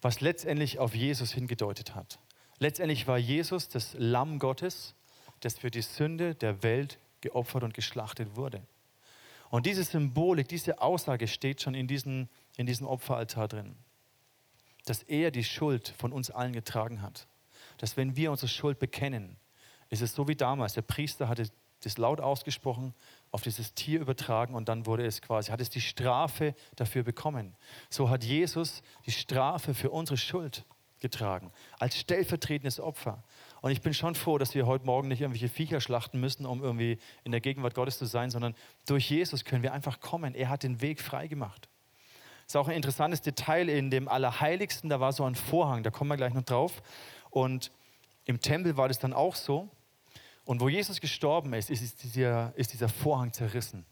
was 0.01 0.22
letztendlich 0.22 0.80
auf 0.80 0.94
Jesus 0.94 1.32
hingedeutet 1.32 1.96
hat. 1.96 2.20
Letztendlich 2.60 3.08
war 3.08 3.18
Jesus 3.18 3.70
das 3.70 3.96
Lamm 3.98 4.38
Gottes, 4.38 4.94
das 5.39 5.60
für 5.60 5.72
die 5.72 5.82
Sünde 5.82 6.36
der 6.36 6.62
Welt 6.62 7.00
geopfert 7.22 7.63
und 7.63 7.74
geschlachtet 7.74 8.36
wurde. 8.36 8.62
Und 9.51 9.65
diese 9.65 9.84
Symbolik, 9.84 10.48
diese 10.48 10.81
Aussage 10.81 11.27
steht 11.27 11.62
schon 11.62 11.75
in 11.75 11.86
diesem, 11.86 12.29
in 12.58 12.65
diesem 12.65 12.88
Opferaltar 12.88 13.48
drin. 13.48 13.75
Dass 14.86 15.03
er 15.03 15.29
die 15.29 15.43
Schuld 15.43 15.93
von 15.98 16.12
uns 16.13 16.31
allen 16.31 16.54
getragen 16.54 17.02
hat. 17.02 17.28
Dass 17.78 17.97
wenn 17.97 18.15
wir 18.15 18.32
unsere 18.32 18.47
Schuld 18.47 18.80
bekennen, 18.80 19.36
ist 19.89 20.02
es 20.02 20.15
so 20.15 20.28
wie 20.28 20.36
damals. 20.36 20.73
Der 20.73 20.82
Priester 20.82 21.28
hatte 21.28 21.49
das 21.84 21.97
laut 21.97 22.21
ausgesprochen, 22.21 22.93
auf 23.32 23.41
dieses 23.41 23.73
Tier 23.73 23.99
übertragen 23.99 24.56
und 24.56 24.69
dann 24.69 24.86
wurde 24.86 25.06
es 25.06 25.21
quasi, 25.21 25.52
hat 25.52 25.62
es 25.62 25.69
die 25.69 25.82
Strafe 25.82 26.56
dafür 26.75 27.04
bekommen. 27.04 27.56
So 27.89 28.10
hat 28.10 28.23
Jesus 28.23 28.82
die 29.06 29.12
Strafe 29.12 29.73
für 29.73 29.89
unsere 29.89 30.17
Schuld 30.17 30.65
getragen, 30.99 31.52
als 31.80 31.97
stellvertretendes 31.97 32.80
Opfer. 32.80 33.23
Und 33.62 33.71
ich 33.71 33.82
bin 33.82 33.93
schon 33.93 34.15
froh, 34.15 34.39
dass 34.39 34.56
wir 34.56 34.65
heute 34.65 34.86
Morgen 34.86 35.08
nicht 35.08 35.21
irgendwelche 35.21 35.47
Viecher 35.47 35.82
schlachten 35.82 36.19
müssen, 36.19 36.47
um 36.47 36.63
irgendwie 36.63 36.97
in 37.24 37.32
der 37.32 37.41
Gegenwart 37.41 37.76
Gottes 37.76 38.00
zu 38.00 38.06
sein, 38.06 38.32
sondern 38.32 38.56
durch 38.88 39.10
Jesus 39.10 39.45
können 39.45 39.62
wir 39.62 39.71
einfach 39.71 40.00
kommen. 40.00 40.34
Er 40.34 40.50
hat 40.50 40.63
den 40.63 40.82
Weg 40.82 41.00
freigemacht. 41.00 41.69
Das 42.45 42.56
ist 42.56 42.56
auch 42.56 42.67
ein 42.67 42.76
interessantes 42.76 43.21
Detail 43.21 43.69
in 43.69 43.91
dem 43.91 44.08
Allerheiligsten, 44.08 44.89
da 44.89 45.00
war 45.00 45.13
so 45.13 45.24
ein 45.24 45.36
Vorhang, 45.36 45.84
da 45.84 45.91
kommen 45.91 46.10
wir 46.10 46.17
gleich 46.17 46.34
noch 46.34 46.43
drauf. 46.43 46.82
Und 47.30 47.71
im 48.26 48.41
Tempel 48.41 48.78
war 48.78 48.88
das 48.88 49.00
dann 49.00 49.13
auch 49.13 49.36
so. 49.36 49.69
Und 50.43 50.60
wo 50.60 50.67
Jesus 50.67 51.00
gestorben 51.00 51.54
ist, 51.54 51.69
ist 51.69 52.04
dieser, 52.04 52.52
ist 52.56 52.74
dieser 52.74 52.89
Vorhang 52.89 53.32
zerrissen. 53.32 53.86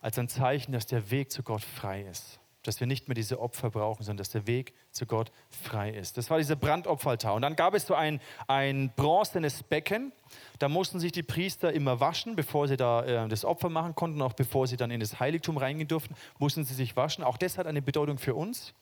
Als 0.00 0.18
ein 0.18 0.28
Zeichen, 0.28 0.72
dass 0.72 0.86
der 0.86 1.10
Weg 1.10 1.30
zu 1.30 1.42
Gott 1.42 1.62
frei 1.62 2.02
ist. 2.02 2.39
Dass 2.62 2.80
wir 2.80 2.86
nicht 2.86 3.08
mehr 3.08 3.14
diese 3.14 3.40
Opfer 3.40 3.70
brauchen, 3.70 4.02
sondern 4.02 4.18
dass 4.18 4.30
der 4.30 4.46
Weg 4.46 4.74
zu 4.90 5.06
Gott 5.06 5.32
frei 5.48 5.90
ist. 5.90 6.16
Das 6.16 6.28
war 6.28 6.38
dieser 6.38 6.56
Brandopferaltar. 6.56 7.34
Und 7.34 7.42
dann 7.42 7.56
gab 7.56 7.74
es 7.74 7.86
so 7.86 7.94
ein, 7.94 8.20
ein 8.48 8.92
bronzenes 8.96 9.62
Becken. 9.62 10.12
Da 10.58 10.68
mussten 10.68 11.00
sich 11.00 11.12
die 11.12 11.22
Priester 11.22 11.72
immer 11.72 12.00
waschen, 12.00 12.36
bevor 12.36 12.68
sie 12.68 12.76
da 12.76 13.02
äh, 13.04 13.28
das 13.28 13.44
Opfer 13.44 13.70
machen 13.70 13.94
konnten, 13.94 14.20
auch 14.20 14.34
bevor 14.34 14.66
sie 14.66 14.76
dann 14.76 14.90
in 14.90 15.00
das 15.00 15.20
Heiligtum 15.20 15.56
reingehen 15.56 15.88
durften, 15.88 16.14
mussten 16.38 16.64
sie 16.64 16.74
sich 16.74 16.96
waschen. 16.96 17.24
Auch 17.24 17.38
das 17.38 17.58
hat 17.58 17.66
eine 17.66 17.82
Bedeutung 17.82 18.18
für 18.18 18.34
uns 18.34 18.74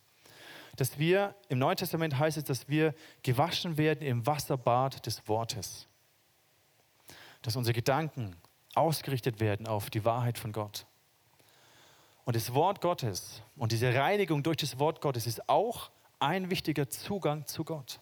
dass 0.76 0.96
wir, 0.96 1.34
im 1.48 1.58
Neuen 1.58 1.76
Testament 1.76 2.20
heißt 2.20 2.36
es, 2.36 2.44
dass 2.44 2.68
wir 2.68 2.94
gewaschen 3.24 3.78
werden 3.78 4.06
im 4.06 4.24
Wasserbad 4.24 5.04
des 5.04 5.26
Wortes 5.26 5.88
dass 7.42 7.56
unsere 7.56 7.74
Gedanken 7.74 8.36
ausgerichtet 8.74 9.40
werden 9.40 9.66
auf 9.66 9.90
die 9.90 10.04
Wahrheit 10.04 10.38
von 10.38 10.52
Gott. 10.52 10.86
Und 12.28 12.36
das 12.36 12.52
Wort 12.52 12.82
Gottes 12.82 13.40
und 13.56 13.72
diese 13.72 13.94
Reinigung 13.94 14.42
durch 14.42 14.58
das 14.58 14.78
Wort 14.78 15.00
Gottes 15.00 15.26
ist 15.26 15.48
auch 15.48 15.90
ein 16.18 16.50
wichtiger 16.50 16.90
Zugang 16.90 17.46
zu 17.46 17.64
Gott. 17.64 18.00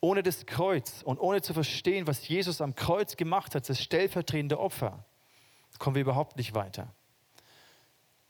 Ohne 0.00 0.24
das 0.24 0.46
Kreuz 0.46 1.02
und 1.04 1.20
ohne 1.20 1.40
zu 1.40 1.54
verstehen, 1.54 2.08
was 2.08 2.26
Jesus 2.26 2.60
am 2.60 2.74
Kreuz 2.74 3.16
gemacht 3.16 3.54
hat, 3.54 3.68
das 3.68 3.80
stellvertretende 3.80 4.58
Opfer, 4.58 5.04
kommen 5.78 5.94
wir 5.94 6.02
überhaupt 6.02 6.36
nicht 6.38 6.56
weiter. 6.56 6.92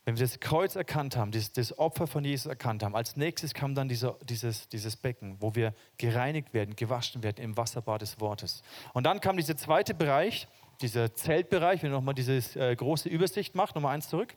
Wenn 0.04 0.18
wir 0.18 0.26
das 0.26 0.38
Kreuz 0.38 0.76
erkannt 0.76 1.16
haben, 1.16 1.30
das, 1.30 1.50
das 1.50 1.78
Opfer 1.78 2.06
von 2.06 2.22
Jesus 2.22 2.44
erkannt 2.44 2.82
haben, 2.82 2.94
als 2.94 3.16
nächstes 3.16 3.54
kam 3.54 3.74
dann 3.74 3.88
dieser, 3.88 4.18
dieses, 4.24 4.68
dieses 4.68 4.96
Becken, 4.96 5.38
wo 5.40 5.54
wir 5.54 5.72
gereinigt 5.96 6.52
werden, 6.52 6.76
gewaschen 6.76 7.22
werden 7.22 7.42
im 7.42 7.56
Wasserbad 7.56 8.02
des 8.02 8.20
Wortes. 8.20 8.62
Und 8.92 9.04
dann 9.04 9.22
kam 9.22 9.38
dieser 9.38 9.56
zweite 9.56 9.94
Bereich, 9.94 10.46
dieser 10.82 11.14
Zeltbereich, 11.14 11.82
wenn 11.82 11.90
ihr 11.90 11.94
nochmal 11.94 12.14
diese 12.14 12.36
äh, 12.60 12.76
große 12.76 13.08
Übersicht 13.08 13.54
macht, 13.54 13.74
nochmal 13.74 13.94
eins 13.94 14.10
zurück. 14.10 14.36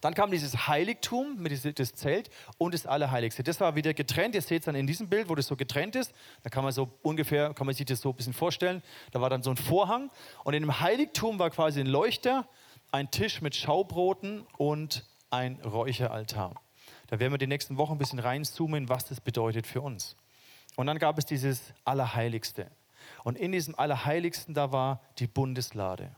Dann 0.00 0.14
kam 0.14 0.30
dieses 0.30 0.68
Heiligtum 0.68 1.36
mit 1.38 1.78
das 1.78 1.94
Zelt 1.94 2.30
und 2.58 2.74
das 2.74 2.86
Allerheiligste. 2.86 3.42
Das 3.42 3.60
war 3.60 3.74
wieder 3.74 3.94
getrennt. 3.94 4.34
Ihr 4.34 4.42
seht 4.42 4.62
es 4.62 4.66
dann 4.66 4.74
in 4.74 4.86
diesem 4.86 5.08
Bild, 5.08 5.28
wo 5.28 5.34
das 5.34 5.46
so 5.46 5.56
getrennt 5.56 5.96
ist. 5.96 6.12
Da 6.42 6.50
kann 6.50 6.64
man 6.64 6.72
so 6.72 6.90
ungefähr, 7.02 7.54
kann 7.54 7.66
man 7.66 7.74
sich 7.74 7.86
das 7.86 8.00
so 8.00 8.10
ein 8.10 8.16
bisschen 8.16 8.32
vorstellen. 8.32 8.82
Da 9.12 9.20
war 9.20 9.30
dann 9.30 9.42
so 9.42 9.50
ein 9.50 9.56
Vorhang 9.56 10.10
und 10.44 10.54
in 10.54 10.62
dem 10.62 10.80
Heiligtum 10.80 11.38
war 11.38 11.50
quasi 11.50 11.80
ein 11.80 11.86
Leuchter 11.86 12.46
ein 12.92 13.10
Tisch 13.10 13.40
mit 13.40 13.54
Schaubroten 13.54 14.46
und 14.56 15.06
ein 15.30 15.60
Räucheraltar. 15.60 16.60
Da 17.06 17.18
werden 17.18 17.32
wir 17.32 17.38
die 17.38 17.46
nächsten 17.46 17.76
Wochen 17.76 17.92
ein 17.92 17.98
bisschen 17.98 18.18
reinzoomen, 18.18 18.88
was 18.88 19.04
das 19.06 19.20
bedeutet 19.20 19.66
für 19.66 19.80
uns. 19.80 20.16
Und 20.76 20.86
dann 20.86 20.98
gab 20.98 21.18
es 21.18 21.26
dieses 21.26 21.72
Allerheiligste. 21.84 22.70
Und 23.24 23.36
in 23.36 23.52
diesem 23.52 23.74
Allerheiligsten, 23.78 24.54
da 24.54 24.72
war 24.72 25.00
die 25.18 25.26
Bundeslade. 25.26 26.14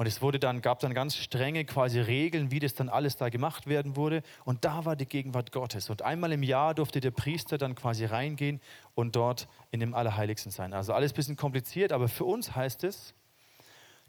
Und 0.00 0.06
es 0.06 0.22
wurde 0.22 0.38
dann, 0.38 0.62
gab 0.62 0.78
dann 0.78 0.94
ganz 0.94 1.14
strenge 1.14 1.66
quasi 1.66 2.00
Regeln, 2.00 2.50
wie 2.50 2.58
das 2.58 2.72
dann 2.72 2.88
alles 2.88 3.18
da 3.18 3.28
gemacht 3.28 3.66
werden 3.66 3.96
wurde. 3.96 4.22
Und 4.46 4.64
da 4.64 4.86
war 4.86 4.96
die 4.96 5.04
Gegenwart 5.04 5.52
Gottes. 5.52 5.90
Und 5.90 6.00
einmal 6.00 6.32
im 6.32 6.42
Jahr 6.42 6.72
durfte 6.72 7.00
der 7.00 7.10
Priester 7.10 7.58
dann 7.58 7.74
quasi 7.74 8.06
reingehen 8.06 8.62
und 8.94 9.14
dort 9.14 9.46
in 9.70 9.78
dem 9.78 9.92
Allerheiligsten 9.92 10.50
sein. 10.50 10.72
Also 10.72 10.94
alles 10.94 11.12
ein 11.12 11.16
bisschen 11.16 11.36
kompliziert, 11.36 11.92
aber 11.92 12.08
für 12.08 12.24
uns 12.24 12.56
heißt 12.56 12.82
es, 12.84 13.12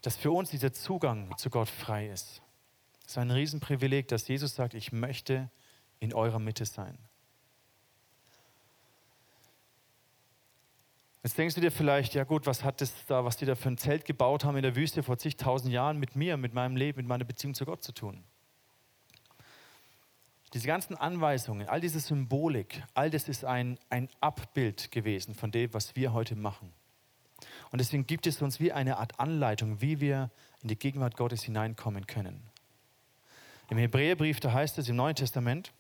dass 0.02 0.16
für 0.16 0.32
uns 0.32 0.52
dieser 0.52 0.72
Zugang 0.72 1.36
zu 1.36 1.50
Gott 1.50 1.68
frei 1.68 2.08
ist. 2.08 2.42
Es 3.02 3.12
ist 3.12 3.18
ein 3.18 3.30
Riesenprivileg, 3.30 4.08
dass 4.08 4.30
Jesus 4.30 4.56
sagt, 4.56 4.76
ich 4.76 4.94
möchte 4.94 5.50
in 6.00 6.14
eurer 6.14 6.40
Mitte 6.40 6.64
sein. 6.64 6.98
Jetzt 11.24 11.38
denkst 11.38 11.54
du 11.54 11.62
dir 11.62 11.72
vielleicht, 11.72 12.16
ja 12.16 12.24
gut, 12.24 12.48
was 12.48 12.64
hat 12.64 12.82
das 12.82 13.06
da, 13.06 13.24
was 13.24 13.38
die 13.38 13.46
da 13.46 13.54
für 13.54 13.70
ein 13.70 13.78
Zelt 13.78 14.06
gebaut 14.06 14.44
haben 14.44 14.56
in 14.58 14.64
der 14.64 14.76
Wüste 14.76 15.04
vor 15.04 15.20
zigtausend 15.20 15.72
Jahren 15.72 15.98
mit 15.98 16.16
mir, 16.16 16.36
mit 16.36 16.54
meinem 16.54 16.76
Leben, 16.76 16.98
mit 16.98 17.08
meiner 17.08 17.26
Beziehung 17.26 17.54
zu 17.54 17.66
Gott 17.66 17.84
zu 17.84 17.92
tun? 17.92 18.24
Diese 20.54 20.68
ganzen 20.68 20.98
Anweisungen, 20.98 21.70
all 21.70 21.80
diese 21.80 22.00
Symbolik, 22.00 22.84
all 22.94 23.10
das 23.10 23.30
ist 23.30 23.46
ein, 23.46 23.78
ein 23.90 24.10
Abbild 24.20 24.92
gewesen 24.92 25.36
von 25.36 25.52
dem, 25.52 25.74
was 25.74 25.96
wir 25.96 26.12
heute 26.12 26.36
machen. 26.36 26.74
Und 27.72 27.80
deswegen 27.80 28.06
gibt 28.06 28.28
es 28.28 28.42
uns 28.42 28.60
wie 28.60 28.72
eine 28.72 28.98
Art 28.98 29.20
Anleitung, 29.20 29.80
wie 29.80 30.02
wir 30.02 30.30
in 30.62 30.68
die 30.70 30.78
Gegenwart 30.78 31.16
Gottes 31.16 31.44
hineinkommen 31.44 32.08
können. 32.08 32.42
Im 33.70 33.78
Hebräerbrief, 33.78 34.40
da 34.42 34.52
heißt 34.52 34.78
es 34.80 34.90
im 34.90 34.98
Neuen 34.98 35.16
Testament, 35.16 35.72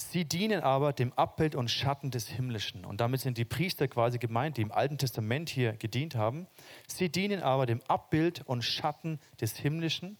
Sie 0.00 0.24
dienen 0.24 0.62
aber 0.62 0.92
dem 0.92 1.12
Abbild 1.12 1.54
und 1.54 1.70
Schatten 1.70 2.10
des 2.10 2.28
Himmlischen. 2.28 2.84
Und 2.84 3.00
damit 3.00 3.20
sind 3.20 3.36
die 3.36 3.44
Priester 3.44 3.86
quasi 3.86 4.18
gemeint, 4.18 4.56
die 4.56 4.62
im 4.62 4.72
Alten 4.72 4.96
Testament 4.96 5.50
hier 5.50 5.74
gedient 5.74 6.14
haben. 6.14 6.46
Sie 6.86 7.10
dienen 7.10 7.42
aber 7.42 7.66
dem 7.66 7.82
Abbild 7.86 8.42
und 8.46 8.62
Schatten 8.62 9.20
des 9.40 9.56
Himmlischen, 9.56 10.16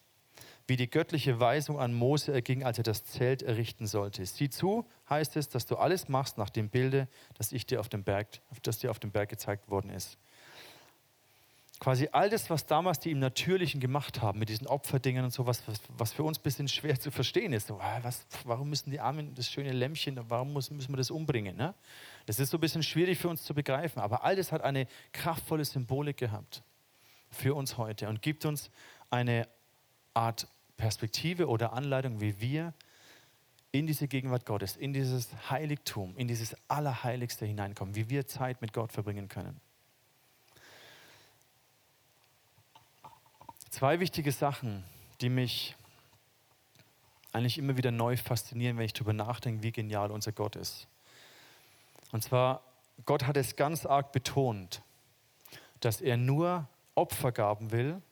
wie 0.67 0.77
die 0.77 0.91
göttliche 0.91 1.41
Weisung 1.41 1.81
an 1.81 1.95
Mose 1.95 2.33
erging, 2.33 2.63
als 2.63 2.79
er 2.79 2.85
das 2.85 3.05
Zelt 3.05 3.43
errichten 3.43 3.87
sollte. 3.87 4.25
Sieh 4.25 4.51
zu, 4.51 4.87
heißt 5.09 5.37
es, 5.37 5.49
dass 5.49 5.67
du 5.67 5.77
alles 5.77 6.09
machst 6.09 6.37
nach 6.37 6.51
dem 6.51 6.69
Bilde, 6.69 7.09
das, 7.35 7.51
ich 7.51 7.67
dir 7.67 7.81
auf 7.81 7.89
dem 7.89 8.05
Berg, 8.05 8.29
das 8.63 8.79
dir 8.79 8.91
auf 8.91 8.99
dem 8.99 9.11
Berg 9.11 9.31
gezeigt 9.31 9.71
worden 9.71 9.91
ist 9.91 10.19
quasi 11.81 12.09
all 12.13 12.29
das, 12.29 12.51
was 12.51 12.67
damals 12.67 13.01
die 13.01 13.11
im 13.11 13.19
Natürlichen 13.19 13.81
gemacht 13.81 14.21
haben, 14.21 14.39
mit 14.39 14.51
diesen 14.51 14.67
Opferdingen 14.67 15.25
und 15.25 15.31
sowas, 15.31 15.63
was, 15.67 15.81
was 15.97 16.13
für 16.13 16.23
uns 16.23 16.39
ein 16.39 16.43
bisschen 16.43 16.69
schwer 16.69 17.01
zu 17.01 17.11
verstehen 17.11 17.55
ist. 17.55 17.69
So, 17.69 17.81
was, 18.03 18.27
warum 18.45 18.69
müssen 18.69 18.91
die 18.91 19.01
Armen 19.01 19.35
das 19.35 19.51
schöne 19.51 19.73
Lämmchen, 19.73 20.21
warum 20.29 20.53
müssen, 20.53 20.77
müssen 20.77 20.93
wir 20.93 20.99
das 20.99 21.11
umbringen? 21.11 21.57
Ne? 21.57 21.75
Das 22.27 22.39
ist 22.39 22.51
so 22.51 22.59
ein 22.59 22.61
bisschen 22.61 22.83
schwierig 22.83 23.19
für 23.19 23.31
uns 23.31 23.43
zu 23.43 23.55
begreifen, 23.55 24.01
aber 24.01 24.23
all 24.23 24.37
das 24.37 24.53
hat 24.53 24.63
eine 24.63 24.87
kraftvolle 25.13 25.65
Symbolik 25.65 26.19
gehabt 26.19 26.63
für 27.31 27.55
uns 27.55 27.79
heute 27.79 28.09
und 28.09 28.21
gibt 28.21 28.45
uns 28.45 28.71
eine 29.09 29.49
Art 30.13 30.47
Perspektive 30.77 31.49
oder 31.49 31.73
Anleitung, 31.73 32.21
wie 32.21 32.41
wir 32.41 32.75
in 33.73 33.87
diese 33.87 34.07
Gegenwart 34.07 34.45
Gottes, 34.45 34.77
in 34.77 34.93
dieses 34.93 35.29
Heiligtum, 35.49 36.17
in 36.17 36.29
dieses 36.29 36.57
Allerheiligste 36.69 37.47
hineinkommen, 37.47 37.95
wie 37.95 38.11
wir 38.11 38.27
Zeit 38.27 38.61
mit 38.61 38.73
Gott 38.73 38.93
verbringen 38.93 39.29
können. 39.29 39.61
Zwei 43.81 43.99
wichtige 43.99 44.31
Sachen, 44.31 44.85
die 45.23 45.31
mich 45.31 45.75
eigentlich 47.33 47.57
immer 47.57 47.79
wieder 47.79 47.91
neu 47.91 48.15
faszinieren, 48.19 48.77
wenn 48.77 48.85
ich 48.85 48.93
darüber 48.93 49.15
nachdenke, 49.15 49.63
wie 49.63 49.73
genial 49.73 50.11
unser 50.11 50.33
Gott 50.33 50.55
ist. 50.55 50.87
Und 52.13 52.23
zwar, 52.23 52.61
Gott 53.07 53.27
hat 53.27 53.39
es 53.39 53.57
ganz 53.57 53.87
arg 53.87 54.13
betont, 54.13 54.83
dass 55.81 56.03
er 56.03 56.19
nur 56.19 56.69
Opfergaben 56.95 57.71
will, 57.71 58.03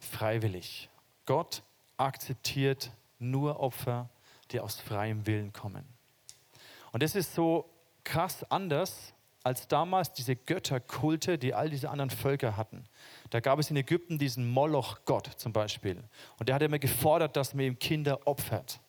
freiwillig. 0.00 0.88
Gott 1.26 1.62
akzeptiert 1.96 2.90
nur 3.20 3.60
Opfer, 3.60 4.08
die 4.50 4.58
aus 4.58 4.80
freiem 4.80 5.28
Willen 5.28 5.52
kommen. 5.52 5.84
Und 6.90 7.04
das 7.04 7.14
ist 7.14 7.36
so 7.36 7.70
krass 8.02 8.42
anders 8.50 9.14
als 9.46 9.68
damals 9.68 10.12
diese 10.12 10.34
Götterkulte, 10.34 11.38
die 11.38 11.54
all 11.54 11.70
diese 11.70 11.88
anderen 11.88 12.10
Völker 12.10 12.56
hatten. 12.56 12.82
Da 13.30 13.38
gab 13.38 13.60
es 13.60 13.70
in 13.70 13.76
Ägypten 13.76 14.18
diesen 14.18 14.50
Moloch-Gott 14.50 15.30
zum 15.36 15.52
Beispiel. 15.52 16.02
Und 16.40 16.48
der 16.48 16.56
hat 16.56 16.62
immer 16.62 16.80
gefordert, 16.80 17.36
dass 17.36 17.54
man 17.54 17.64
ihm 17.64 17.78
Kinder 17.78 18.26
opfert. 18.26 18.80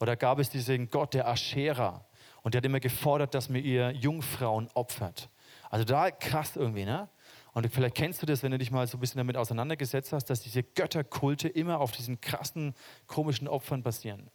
Oder 0.00 0.16
gab 0.16 0.38
es 0.38 0.48
diesen 0.48 0.88
Gott 0.88 1.12
der 1.12 1.28
Aschera. 1.28 2.06
Und 2.42 2.54
der 2.54 2.60
hat 2.60 2.64
immer 2.64 2.80
gefordert, 2.80 3.34
dass 3.34 3.50
man 3.50 3.62
ihr 3.62 3.90
Jungfrauen 3.90 4.70
opfert. 4.72 5.28
Also 5.68 5.84
da 5.84 6.10
krass 6.10 6.56
irgendwie, 6.56 6.86
ne? 6.86 7.10
Und 7.52 7.70
vielleicht 7.70 7.96
kennst 7.96 8.22
du 8.22 8.26
das, 8.26 8.42
wenn 8.42 8.52
du 8.52 8.58
dich 8.58 8.70
mal 8.70 8.86
so 8.86 8.96
ein 8.96 9.00
bisschen 9.00 9.18
damit 9.18 9.36
auseinandergesetzt 9.36 10.14
hast, 10.14 10.30
dass 10.30 10.40
diese 10.40 10.62
Götterkulte 10.62 11.46
immer 11.46 11.78
auf 11.78 11.92
diesen 11.92 12.22
krassen, 12.22 12.72
komischen 13.06 13.48
Opfern 13.48 13.82
basieren. 13.82 14.30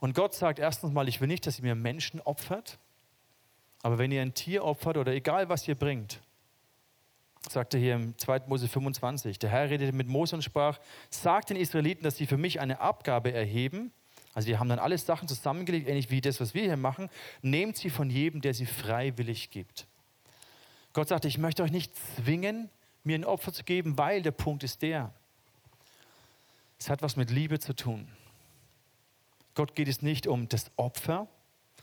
Und 0.00 0.14
Gott 0.14 0.34
sagt 0.34 0.58
erstens 0.58 0.92
mal, 0.92 1.08
ich 1.08 1.22
will 1.22 1.28
nicht, 1.28 1.46
dass 1.46 1.58
ihr 1.58 1.64
mir 1.64 1.74
Menschen 1.74 2.20
opfert, 2.20 2.78
aber 3.82 3.98
wenn 3.98 4.12
ihr 4.12 4.22
ein 4.22 4.34
Tier 4.34 4.64
opfert 4.64 4.96
oder 4.96 5.12
egal 5.12 5.48
was 5.48 5.66
ihr 5.66 5.74
bringt, 5.74 6.20
sagt 7.48 7.74
er 7.74 7.80
hier 7.80 7.94
im 7.96 8.16
2. 8.16 8.42
Mose 8.46 8.68
25, 8.68 9.38
der 9.40 9.50
Herr 9.50 9.68
redete 9.68 9.92
mit 9.92 10.06
Mose 10.06 10.36
und 10.36 10.42
sprach, 10.42 10.78
sagt 11.10 11.50
den 11.50 11.56
Israeliten, 11.56 12.04
dass 12.04 12.16
sie 12.16 12.26
für 12.26 12.36
mich 12.36 12.60
eine 12.60 12.80
Abgabe 12.80 13.32
erheben. 13.32 13.92
Also 14.34 14.46
die 14.46 14.56
haben 14.56 14.68
dann 14.68 14.78
alle 14.78 14.96
Sachen 14.96 15.26
zusammengelegt, 15.26 15.88
ähnlich 15.88 16.10
wie 16.10 16.20
das, 16.20 16.40
was 16.40 16.54
wir 16.54 16.62
hier 16.62 16.76
machen. 16.76 17.10
Nehmt 17.42 17.76
sie 17.76 17.90
von 17.90 18.08
jedem, 18.08 18.40
der 18.40 18.54
sie 18.54 18.66
freiwillig 18.66 19.50
gibt. 19.50 19.86
Gott 20.92 21.08
sagte, 21.08 21.26
ich 21.26 21.38
möchte 21.38 21.62
euch 21.62 21.72
nicht 21.72 21.92
zwingen, 21.96 22.70
mir 23.02 23.16
ein 23.16 23.24
Opfer 23.24 23.52
zu 23.52 23.64
geben, 23.64 23.98
weil 23.98 24.22
der 24.22 24.30
Punkt 24.30 24.62
ist 24.62 24.82
der. 24.82 25.12
Es 26.78 26.88
hat 26.88 27.02
was 27.02 27.16
mit 27.16 27.30
Liebe 27.30 27.58
zu 27.58 27.74
tun. 27.74 28.08
Gott 29.54 29.74
geht 29.74 29.88
es 29.88 30.00
nicht 30.00 30.26
um 30.26 30.48
das 30.48 30.70
Opfer, 30.76 31.26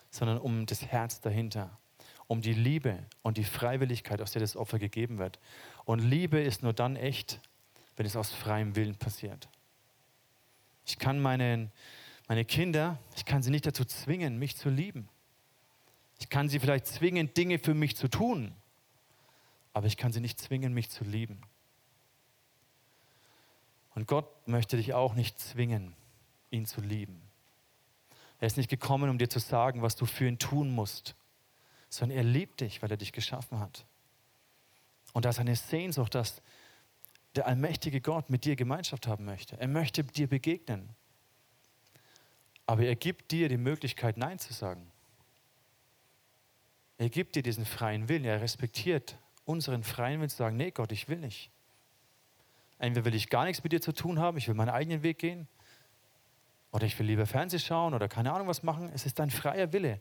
sondern 0.09 0.39
um 0.39 0.65
das 0.65 0.85
Herz 0.85 1.21
dahinter 1.21 1.78
um 2.29 2.43
die 2.43 2.53
Liebe 2.53 3.07
und 3.23 3.37
die 3.37 3.43
Freiwilligkeit, 3.43 4.21
aus 4.21 4.33
der 4.33 4.39
das 4.39 4.55
Opfer 4.55 4.77
gegeben 4.77 5.17
wird. 5.17 5.39
Und 5.83 5.97
Liebe 5.97 6.39
ist 6.39 6.61
nur 6.61 6.73
dann 6.73 6.95
echt, 6.95 7.41
wenn 7.97 8.05
es 8.05 8.15
aus 8.15 8.31
freiem 8.31 8.75
Willen 8.75 8.95
passiert. 8.95 9.49
Ich 10.85 10.99
kann 10.99 11.19
meine, 11.19 11.71
meine 12.27 12.45
Kinder, 12.45 12.99
ich 13.15 13.25
kann 13.25 13.41
sie 13.41 13.49
nicht 13.49 13.65
dazu 13.65 13.83
zwingen, 13.83 14.37
mich 14.37 14.55
zu 14.55 14.69
lieben. 14.69 15.09
Ich 16.19 16.29
kann 16.29 16.49
sie 16.49 16.59
vielleicht 16.59 16.85
zwingen, 16.85 17.33
Dinge 17.33 17.57
für 17.57 17.73
mich 17.73 17.97
zu 17.97 18.07
tun, 18.07 18.53
aber 19.73 19.87
ich 19.87 19.97
kann 19.97 20.13
sie 20.13 20.21
nicht 20.21 20.39
zwingen, 20.39 20.71
mich 20.71 20.91
zu 20.91 21.03
lieben. 21.03 21.41
Und 23.95 24.05
Gott 24.07 24.47
möchte 24.47 24.77
dich 24.77 24.93
auch 24.93 25.15
nicht 25.15 25.39
zwingen, 25.39 25.95
ihn 26.51 26.67
zu 26.67 26.79
lieben. 26.79 27.23
Er 28.39 28.45
ist 28.45 28.57
nicht 28.57 28.69
gekommen, 28.69 29.09
um 29.09 29.17
dir 29.17 29.29
zu 29.29 29.39
sagen, 29.39 29.81
was 29.81 29.95
du 29.95 30.05
für 30.05 30.27
ihn 30.27 30.37
tun 30.37 30.69
musst, 30.69 31.15
sondern 31.89 32.17
er 32.17 32.23
liebt 32.23 32.61
dich, 32.61 32.81
weil 32.81 32.91
er 32.91 32.97
dich 32.97 33.11
geschaffen 33.11 33.59
hat. 33.59 33.85
Und 35.13 35.25
da 35.25 35.29
ist 35.29 35.39
eine 35.39 35.55
Sehnsucht, 35.55 36.15
dass 36.15 36.41
der 37.35 37.47
allmächtige 37.47 38.01
Gott 38.01 38.29
mit 38.29 38.45
dir 38.45 38.55
Gemeinschaft 38.55 39.07
haben 39.07 39.25
möchte. 39.25 39.59
Er 39.59 39.67
möchte 39.67 40.03
dir 40.03 40.27
begegnen. 40.27 40.89
Aber 42.65 42.83
er 42.83 42.95
gibt 42.95 43.31
dir 43.31 43.49
die 43.49 43.57
Möglichkeit, 43.57 44.17
Nein 44.17 44.39
zu 44.39 44.53
sagen. 44.53 44.91
Er 46.97 47.09
gibt 47.09 47.35
dir 47.35 47.43
diesen 47.43 47.65
freien 47.65 48.09
Willen. 48.09 48.25
Er 48.25 48.41
respektiert 48.41 49.17
unseren 49.45 49.83
freien 49.83 50.19
Willen 50.19 50.29
zu 50.29 50.37
sagen, 50.37 50.57
nee 50.57 50.69
Gott, 50.69 50.91
ich 50.91 51.07
will 51.07 51.17
nicht. 51.17 51.49
Entweder 52.77 53.05
will 53.05 53.15
ich 53.15 53.29
gar 53.29 53.45
nichts 53.45 53.63
mit 53.63 53.71
dir 53.71 53.81
zu 53.81 53.91
tun 53.91 54.19
haben, 54.19 54.37
ich 54.37 54.47
will 54.47 54.55
meinen 54.55 54.69
eigenen 54.69 55.01
Weg 55.01 55.19
gehen. 55.19 55.47
Oder 56.71 56.85
ich 56.85 56.97
will 56.99 57.07
lieber 57.07 57.25
Fernsehen 57.25 57.59
schauen 57.59 57.93
oder 57.93 58.07
keine 58.07 58.31
Ahnung 58.31 58.47
was 58.47 58.63
machen. 58.63 58.91
Es 58.93 59.05
ist 59.05 59.17
dein 59.19 59.31
freier 59.31 59.73
Wille. 59.73 59.99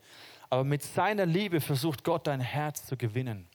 Aber 0.50 0.64
mit 0.64 0.83
seiner 0.83 1.24
Liebe 1.24 1.61
versucht 1.61 2.04
Gott 2.04 2.26
dein 2.26 2.40
Herz 2.40 2.87
zu 2.87 2.96
gewinnen. 2.96 3.48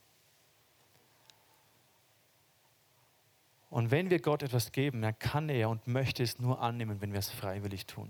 Und 3.70 3.90
wenn 3.90 4.10
wir 4.10 4.20
Gott 4.20 4.42
etwas 4.42 4.70
geben, 4.70 5.02
dann 5.02 5.18
kann 5.18 5.48
er 5.48 5.68
und 5.68 5.86
möchte 5.86 6.22
es 6.22 6.38
nur 6.38 6.60
annehmen, 6.60 7.00
wenn 7.00 7.12
wir 7.12 7.18
es 7.18 7.30
freiwillig 7.30 7.86
tun. 7.86 8.08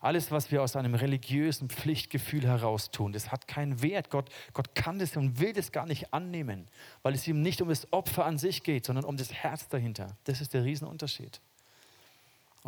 Alles, 0.00 0.30
was 0.30 0.50
wir 0.50 0.62
aus 0.62 0.76
einem 0.76 0.94
religiösen 0.94 1.68
Pflichtgefühl 1.68 2.46
heraus 2.46 2.90
tun, 2.90 3.12
das 3.12 3.32
hat 3.32 3.48
keinen 3.48 3.82
Wert. 3.82 4.10
Gott, 4.10 4.30
Gott 4.52 4.74
kann 4.74 4.98
das 4.98 5.16
und 5.16 5.40
will 5.40 5.52
das 5.52 5.72
gar 5.72 5.86
nicht 5.86 6.12
annehmen, 6.12 6.66
weil 7.02 7.14
es 7.14 7.26
ihm 7.26 7.42
nicht 7.42 7.62
um 7.62 7.68
das 7.68 7.92
Opfer 7.92 8.24
an 8.24 8.38
sich 8.38 8.62
geht, 8.62 8.86
sondern 8.86 9.04
um 9.04 9.16
das 9.16 9.32
Herz 9.32 9.68
dahinter. 9.68 10.16
Das 10.24 10.40
ist 10.40 10.54
der 10.54 10.64
Riesenunterschied. 10.64 11.40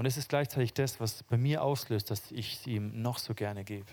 Und 0.00 0.06
es 0.06 0.16
ist 0.16 0.30
gleichzeitig 0.30 0.72
das, 0.72 0.98
was 0.98 1.22
bei 1.24 1.36
mir 1.36 1.62
auslöst, 1.62 2.10
dass 2.10 2.30
ich 2.30 2.54
es 2.54 2.66
ihm 2.66 3.02
noch 3.02 3.18
so 3.18 3.34
gerne 3.34 3.64
gebe 3.64 3.92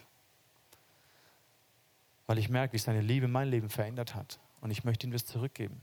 weil 2.28 2.38
ich 2.38 2.50
merke, 2.50 2.74
wie 2.74 2.78
seine 2.78 3.02
Liebe 3.02 3.28
mein 3.28 3.50
Leben 3.50 3.70
verändert 3.70 4.14
hat. 4.14 4.40
Und 4.60 4.70
ich 4.70 4.84
möchte 4.84 5.08
ihm 5.08 5.12
das 5.12 5.26
zurückgeben. 5.26 5.82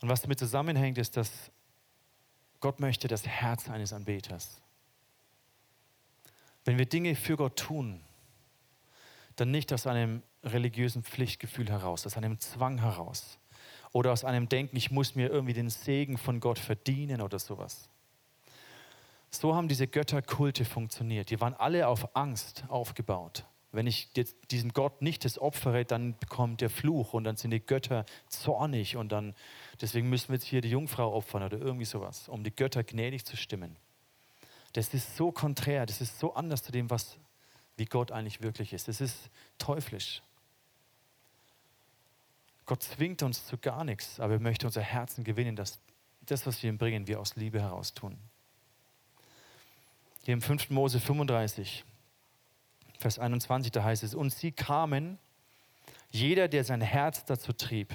Und 0.00 0.08
was 0.08 0.22
damit 0.22 0.38
zusammenhängt, 0.38 0.96
ist, 0.96 1.16
dass 1.16 1.50
Gott 2.60 2.80
möchte 2.80 3.08
das 3.08 3.26
Herz 3.26 3.68
eines 3.68 3.92
Anbeters. 3.92 4.62
Wenn 6.64 6.78
wir 6.78 6.86
Dinge 6.86 7.16
für 7.16 7.36
Gott 7.36 7.58
tun, 7.58 8.00
dann 9.36 9.50
nicht 9.50 9.72
aus 9.72 9.86
einem 9.86 10.22
religiösen 10.44 11.02
Pflichtgefühl 11.02 11.68
heraus, 11.68 12.06
aus 12.06 12.16
einem 12.16 12.38
Zwang 12.38 12.78
heraus 12.78 13.38
oder 13.92 14.12
aus 14.12 14.24
einem 14.24 14.48
Denken, 14.48 14.76
ich 14.76 14.90
muss 14.90 15.14
mir 15.14 15.30
irgendwie 15.30 15.54
den 15.54 15.70
Segen 15.70 16.18
von 16.18 16.40
Gott 16.40 16.58
verdienen 16.58 17.20
oder 17.20 17.38
sowas, 17.38 17.88
so 19.30 19.54
haben 19.54 19.68
diese 19.68 19.86
Götterkulte 19.86 20.64
funktioniert. 20.64 21.30
Die 21.30 21.40
waren 21.40 21.54
alle 21.54 21.86
auf 21.86 22.16
Angst 22.16 22.64
aufgebaut. 22.68 23.44
Wenn 23.72 23.86
ich 23.86 24.08
diesem 24.50 24.72
Gott 24.72 25.00
nicht 25.00 25.24
das 25.24 25.38
opfere, 25.38 25.84
dann 25.84 26.18
bekommt 26.18 26.60
der 26.60 26.70
Fluch 26.70 27.12
und 27.14 27.22
dann 27.22 27.36
sind 27.36 27.52
die 27.52 27.64
Götter 27.64 28.04
zornig 28.26 28.96
und 28.96 29.12
dann, 29.12 29.34
deswegen 29.80 30.08
müssen 30.08 30.30
wir 30.30 30.34
jetzt 30.34 30.46
hier 30.46 30.60
die 30.60 30.70
Jungfrau 30.70 31.14
opfern 31.14 31.44
oder 31.44 31.58
irgendwie 31.58 31.84
sowas, 31.84 32.28
um 32.28 32.42
die 32.42 32.54
Götter 32.54 32.82
gnädig 32.82 33.24
zu 33.24 33.36
stimmen. 33.36 33.76
Das 34.72 34.92
ist 34.92 35.16
so 35.16 35.30
konträr, 35.30 35.86
das 35.86 36.00
ist 36.00 36.18
so 36.18 36.34
anders 36.34 36.64
zu 36.64 36.72
dem, 36.72 36.90
was, 36.90 37.16
wie 37.76 37.84
Gott 37.84 38.10
eigentlich 38.10 38.42
wirklich 38.42 38.72
ist. 38.72 38.88
Das 38.88 39.00
ist 39.00 39.30
teuflisch. 39.58 40.20
Gott 42.70 42.84
zwingt 42.84 43.24
uns 43.24 43.48
zu 43.48 43.58
gar 43.58 43.82
nichts, 43.82 44.20
aber 44.20 44.34
er 44.34 44.38
möchte 44.38 44.64
unser 44.64 44.80
Herzen 44.80 45.24
gewinnen, 45.24 45.56
dass 45.56 45.80
das, 46.20 46.46
was 46.46 46.62
wir 46.62 46.70
ihm 46.70 46.78
bringen, 46.78 47.08
wir 47.08 47.18
aus 47.18 47.34
Liebe 47.34 47.60
heraus 47.60 47.94
tun. 47.94 48.16
Hier 50.22 50.34
im 50.34 50.40
5. 50.40 50.70
Mose 50.70 51.00
35, 51.00 51.84
Vers 52.96 53.18
21, 53.18 53.72
da 53.72 53.82
heißt 53.82 54.04
es, 54.04 54.14
und 54.14 54.32
sie 54.32 54.52
kamen, 54.52 55.18
jeder, 56.12 56.46
der 56.46 56.62
sein 56.62 56.80
Herz 56.80 57.24
dazu 57.24 57.52
trieb, 57.52 57.92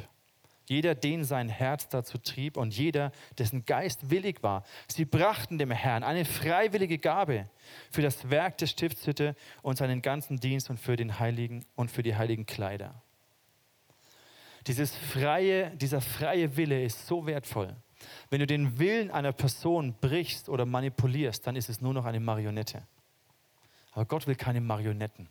Jeder, 0.67 0.93
den 0.93 1.23
sein 1.23 1.47
Herz 1.47 1.87
dazu 1.87 2.17
trieb 2.17 2.57
und 2.57 2.75
jeder, 2.75 3.13
dessen 3.37 3.65
Geist 3.65 4.09
willig 4.09 4.43
war. 4.43 4.65
Sie 4.89 5.05
brachten 5.05 5.57
dem 5.57 5.71
Herrn 5.71 6.03
eine 6.03 6.25
freiwillige 6.25 6.97
Gabe 6.97 7.49
für 7.91 8.01
das 8.01 8.29
Werk 8.29 8.57
der 8.57 8.67
Stiftshütte 8.67 9.37
und 9.61 9.77
seinen 9.77 10.01
ganzen 10.01 10.37
Dienst 10.37 10.69
und 10.69 10.81
für 10.81 10.97
den 10.97 11.19
Heiligen 11.19 11.63
und 11.75 11.91
für 11.91 12.03
die 12.03 12.15
heiligen 12.15 12.45
Kleider. 12.45 13.04
Dieses 14.67 14.95
freie, 14.95 15.71
dieser 15.77 16.01
freie 16.01 16.57
Wille 16.57 16.83
ist 16.83 17.05
so 17.07 17.25
wertvoll. 17.25 17.75
Wenn 18.29 18.39
du 18.39 18.47
den 18.47 18.79
Willen 18.79 19.11
einer 19.11 19.31
Person 19.31 19.93
brichst 19.99 20.49
oder 20.49 20.65
manipulierst, 20.65 21.45
dann 21.45 21.55
ist 21.55 21.69
es 21.69 21.81
nur 21.81 21.93
noch 21.93 22.05
eine 22.05 22.19
Marionette. 22.19 22.85
Aber 23.91 24.05
Gott 24.05 24.27
will 24.27 24.35
keine 24.35 24.61
Marionetten. 24.61 25.29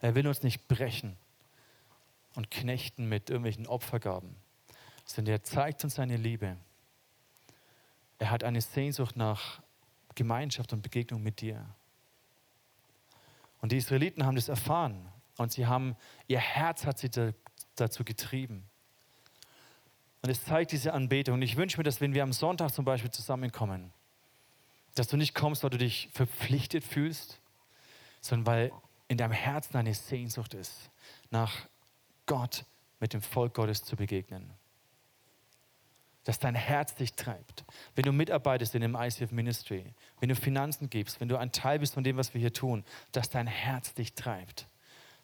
Er 0.00 0.14
will 0.14 0.26
uns 0.26 0.42
nicht 0.42 0.68
brechen 0.68 1.16
und 2.34 2.50
knechten 2.50 3.08
mit 3.08 3.30
irgendwelchen 3.30 3.66
Opfergaben, 3.66 4.36
sondern 5.04 5.36
er 5.36 5.42
zeigt 5.42 5.82
uns 5.84 5.94
seine 5.94 6.16
Liebe. 6.16 6.56
Er 8.18 8.30
hat 8.30 8.44
eine 8.44 8.60
Sehnsucht 8.60 9.16
nach 9.16 9.62
Gemeinschaft 10.14 10.72
und 10.72 10.82
Begegnung 10.82 11.22
mit 11.22 11.40
dir. 11.40 11.64
Und 13.60 13.72
die 13.72 13.78
Israeliten 13.78 14.24
haben 14.26 14.36
das 14.36 14.48
erfahren 14.48 15.08
und 15.38 15.52
sie 15.52 15.66
haben, 15.66 15.96
ihr 16.26 16.38
Herz 16.38 16.84
hat 16.84 16.98
sie 16.98 17.10
dazu 17.76 18.04
getrieben. 18.04 18.64
Und 20.22 20.30
es 20.30 20.44
zeigt 20.44 20.72
diese 20.72 20.92
Anbetung. 20.92 21.34
Und 21.34 21.42
ich 21.42 21.56
wünsche 21.56 21.78
mir, 21.78 21.84
dass 21.84 22.00
wenn 22.00 22.14
wir 22.14 22.22
am 22.22 22.32
Sonntag 22.32 22.72
zum 22.72 22.84
Beispiel 22.84 23.10
zusammenkommen, 23.10 23.92
dass 24.96 25.08
du 25.08 25.16
nicht 25.16 25.34
kommst, 25.34 25.62
weil 25.62 25.70
du 25.70 25.78
dich 25.78 26.08
verpflichtet 26.12 26.82
fühlst, 26.82 27.38
sondern 28.20 28.46
weil 28.46 28.72
in 29.08 29.18
deinem 29.18 29.32
Herzen 29.32 29.76
eine 29.76 29.94
Sehnsucht 29.94 30.54
ist, 30.54 30.90
nach 31.30 31.68
Gott 32.26 32.64
mit 32.98 33.12
dem 33.12 33.22
Volk 33.22 33.54
Gottes 33.54 33.84
zu 33.84 33.94
begegnen. 33.94 34.50
Dass 36.24 36.40
dein 36.40 36.56
Herz 36.56 36.96
dich 36.96 37.12
treibt. 37.12 37.64
Wenn 37.94 38.04
du 38.04 38.12
mitarbeitest 38.12 38.74
in 38.74 38.80
dem 38.80 38.96
ICF 38.96 39.30
Ministry, 39.30 39.94
wenn 40.18 40.28
du 40.28 40.34
Finanzen 40.34 40.90
gibst, 40.90 41.20
wenn 41.20 41.28
du 41.28 41.36
ein 41.36 41.52
Teil 41.52 41.78
bist 41.78 41.94
von 41.94 42.02
dem, 42.02 42.16
was 42.16 42.34
wir 42.34 42.40
hier 42.40 42.52
tun, 42.52 42.84
dass 43.12 43.30
dein 43.30 43.46
Herz 43.46 43.94
dich 43.94 44.14
treibt. 44.14 44.66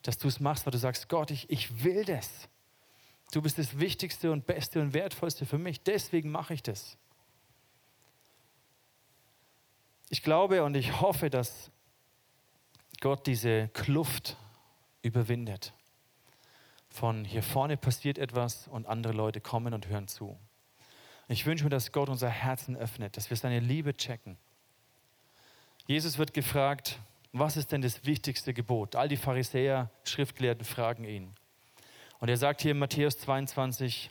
Dass 0.02 0.18
du 0.18 0.28
es 0.28 0.40
machst, 0.40 0.66
weil 0.66 0.72
du 0.72 0.78
sagst, 0.78 1.08
Gott, 1.08 1.30
ich, 1.30 1.48
ich 1.50 1.84
will 1.84 2.04
das. 2.04 2.48
Du 3.32 3.40
bist 3.40 3.58
das 3.58 3.78
Wichtigste 3.78 4.30
und 4.30 4.46
Beste 4.46 4.80
und 4.80 4.92
Wertvollste 4.94 5.46
für 5.46 5.58
mich. 5.58 5.80
Deswegen 5.82 6.30
mache 6.30 6.54
ich 6.54 6.62
das. 6.62 6.98
Ich 10.10 10.22
glaube 10.22 10.64
und 10.64 10.76
ich 10.76 11.00
hoffe, 11.00 11.30
dass 11.30 11.70
Gott 13.00 13.26
diese 13.26 13.68
Kluft 13.68 14.36
überwindet. 15.00 15.72
Von 16.90 17.24
hier 17.24 17.42
vorne 17.42 17.78
passiert 17.78 18.18
etwas 18.18 18.68
und 18.68 18.86
andere 18.86 19.14
Leute 19.14 19.40
kommen 19.40 19.72
und 19.72 19.88
hören 19.88 20.08
zu. 20.08 20.38
Ich 21.28 21.46
wünsche 21.46 21.64
mir, 21.64 21.70
dass 21.70 21.92
Gott 21.92 22.10
unser 22.10 22.28
Herzen 22.28 22.76
öffnet, 22.76 23.16
dass 23.16 23.30
wir 23.30 23.36
seine 23.38 23.60
Liebe 23.60 23.96
checken. 23.96 24.36
Jesus 25.86 26.18
wird 26.18 26.34
gefragt, 26.34 26.98
was 27.32 27.56
ist 27.56 27.72
denn 27.72 27.80
das 27.80 28.04
wichtigste 28.04 28.52
Gebot? 28.52 28.94
All 28.94 29.08
die 29.08 29.16
Pharisäer, 29.16 29.90
Schriftgelehrten 30.04 30.64
fragen 30.64 31.04
ihn. 31.04 31.34
Und 32.20 32.28
er 32.28 32.36
sagt 32.36 32.60
hier 32.60 32.72
in 32.72 32.78
Matthäus 32.78 33.18
22, 33.18 34.10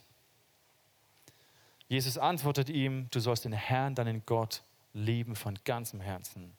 Jesus 1.88 2.18
antwortet 2.18 2.70
ihm, 2.70 3.08
du 3.12 3.20
sollst 3.20 3.46
den 3.46 3.54
Herrn, 3.54 3.96
deinen 3.96 4.26
Gott, 4.26 4.64
lieben 4.94 5.36
von 5.36 5.58
ganzem 5.66 6.02
Herzen, 6.02 6.54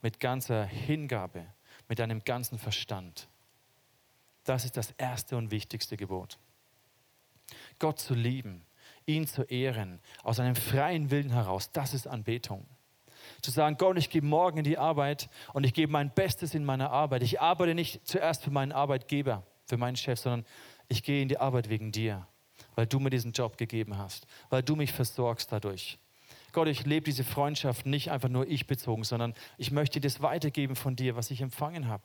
mit 0.00 0.20
ganzer 0.20 0.64
Hingabe, 0.64 1.46
mit 1.88 1.98
deinem 1.98 2.24
ganzen 2.24 2.58
Verstand. 2.58 3.28
Das 4.44 4.64
ist 4.64 4.76
das 4.76 4.92
erste 4.92 5.36
und 5.36 5.50
wichtigste 5.50 5.96
Gebot. 5.96 6.38
Gott 7.78 7.98
zu 7.98 8.14
lieben, 8.14 8.64
ihn 9.04 9.26
zu 9.26 9.42
ehren, 9.42 10.00
aus 10.22 10.40
einem 10.40 10.56
freien 10.56 11.10
Willen 11.10 11.30
heraus, 11.30 11.70
das 11.72 11.94
ist 11.94 12.06
Anbetung. 12.06 12.66
Zu 13.42 13.50
sagen, 13.50 13.76
Gott, 13.78 13.98
ich 13.98 14.10
gehe 14.10 14.22
morgen 14.22 14.58
in 14.58 14.64
die 14.64 14.78
Arbeit 14.78 15.28
und 15.52 15.64
ich 15.64 15.74
gebe 15.74 15.92
mein 15.92 16.10
Bestes 16.10 16.54
in 16.54 16.64
meiner 16.64 16.90
Arbeit. 16.90 17.22
Ich 17.22 17.40
arbeite 17.40 17.74
nicht 17.74 18.06
zuerst 18.06 18.42
für 18.42 18.50
meinen 18.50 18.72
Arbeitgeber, 18.72 19.42
für 19.66 19.76
meinen 19.76 19.96
Chef, 19.96 20.18
sondern 20.18 20.44
ich 20.88 21.02
gehe 21.02 21.22
in 21.22 21.28
die 21.28 21.38
Arbeit 21.38 21.68
wegen 21.68 21.92
dir, 21.92 22.26
weil 22.74 22.86
du 22.86 22.98
mir 23.00 23.10
diesen 23.10 23.32
Job 23.32 23.56
gegeben 23.56 23.98
hast, 23.98 24.26
weil 24.50 24.62
du 24.62 24.76
mich 24.76 24.92
versorgst 24.92 25.52
dadurch. 25.52 25.98
Gott, 26.52 26.68
ich 26.68 26.86
lebe 26.86 27.04
diese 27.04 27.24
Freundschaft 27.24 27.84
nicht 27.84 28.10
einfach 28.10 28.30
nur 28.30 28.46
ich 28.46 28.66
bezogen, 28.66 29.04
sondern 29.04 29.34
ich 29.58 29.70
möchte 29.72 30.00
das 30.00 30.22
weitergeben 30.22 30.74
von 30.74 30.96
dir, 30.96 31.14
was 31.14 31.30
ich 31.30 31.42
empfangen 31.42 31.88
habe. 31.88 32.02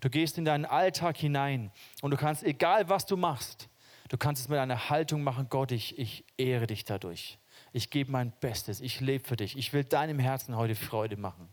Du 0.00 0.10
gehst 0.10 0.36
in 0.36 0.44
deinen 0.44 0.64
Alltag 0.64 1.16
hinein 1.16 1.70
und 2.00 2.10
du 2.10 2.16
kannst, 2.16 2.42
egal 2.42 2.88
was 2.88 3.06
du 3.06 3.16
machst, 3.16 3.68
du 4.08 4.16
kannst 4.16 4.42
es 4.42 4.48
mit 4.48 4.58
einer 4.58 4.90
Haltung 4.90 5.22
machen, 5.22 5.46
Gott, 5.48 5.70
ich, 5.70 5.96
ich 5.96 6.24
ehre 6.36 6.66
dich 6.66 6.84
dadurch. 6.84 7.38
Ich 7.72 7.90
gebe 7.90 8.10
mein 8.10 8.32
Bestes, 8.40 8.80
ich 8.80 9.00
lebe 9.00 9.26
für 9.26 9.36
dich. 9.36 9.56
Ich 9.56 9.72
will 9.72 9.84
deinem 9.84 10.18
Herzen 10.18 10.56
heute 10.56 10.74
Freude 10.74 11.16
machen. 11.16 11.48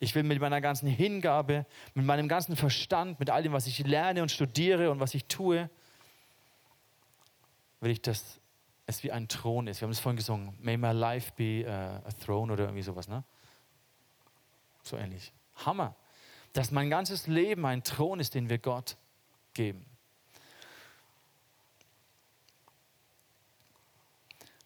Ich 0.00 0.14
will 0.14 0.22
mit 0.22 0.40
meiner 0.40 0.60
ganzen 0.60 0.88
Hingabe, 0.88 1.66
mit 1.94 2.04
meinem 2.04 2.28
ganzen 2.28 2.56
Verstand, 2.56 3.20
mit 3.20 3.30
all 3.30 3.42
dem, 3.42 3.52
was 3.52 3.66
ich 3.66 3.78
lerne 3.80 4.22
und 4.22 4.30
studiere 4.30 4.90
und 4.90 5.00
was 5.00 5.14
ich 5.14 5.26
tue, 5.26 5.70
will 7.80 7.90
ich 7.90 8.02
das 8.02 8.40
es 8.86 9.02
wie 9.02 9.12
ein 9.12 9.28
Thron 9.28 9.66
ist. 9.66 9.80
Wir 9.80 9.86
haben 9.86 9.92
es 9.92 10.00
vorhin 10.00 10.16
gesungen. 10.16 10.54
May 10.60 10.76
my 10.76 10.92
life 10.92 11.32
be 11.36 11.64
a, 11.66 12.06
a 12.06 12.12
throne 12.12 12.52
oder 12.52 12.64
irgendwie 12.64 12.82
sowas, 12.82 13.08
ne? 13.08 13.24
So 14.82 14.96
ähnlich. 14.96 15.32
Hammer. 15.64 15.94
Dass 16.52 16.70
mein 16.70 16.90
ganzes 16.90 17.26
Leben 17.26 17.64
ein 17.64 17.82
Thron 17.82 18.20
ist, 18.20 18.34
den 18.34 18.50
wir 18.50 18.58
Gott 18.58 18.96
geben. 19.54 19.86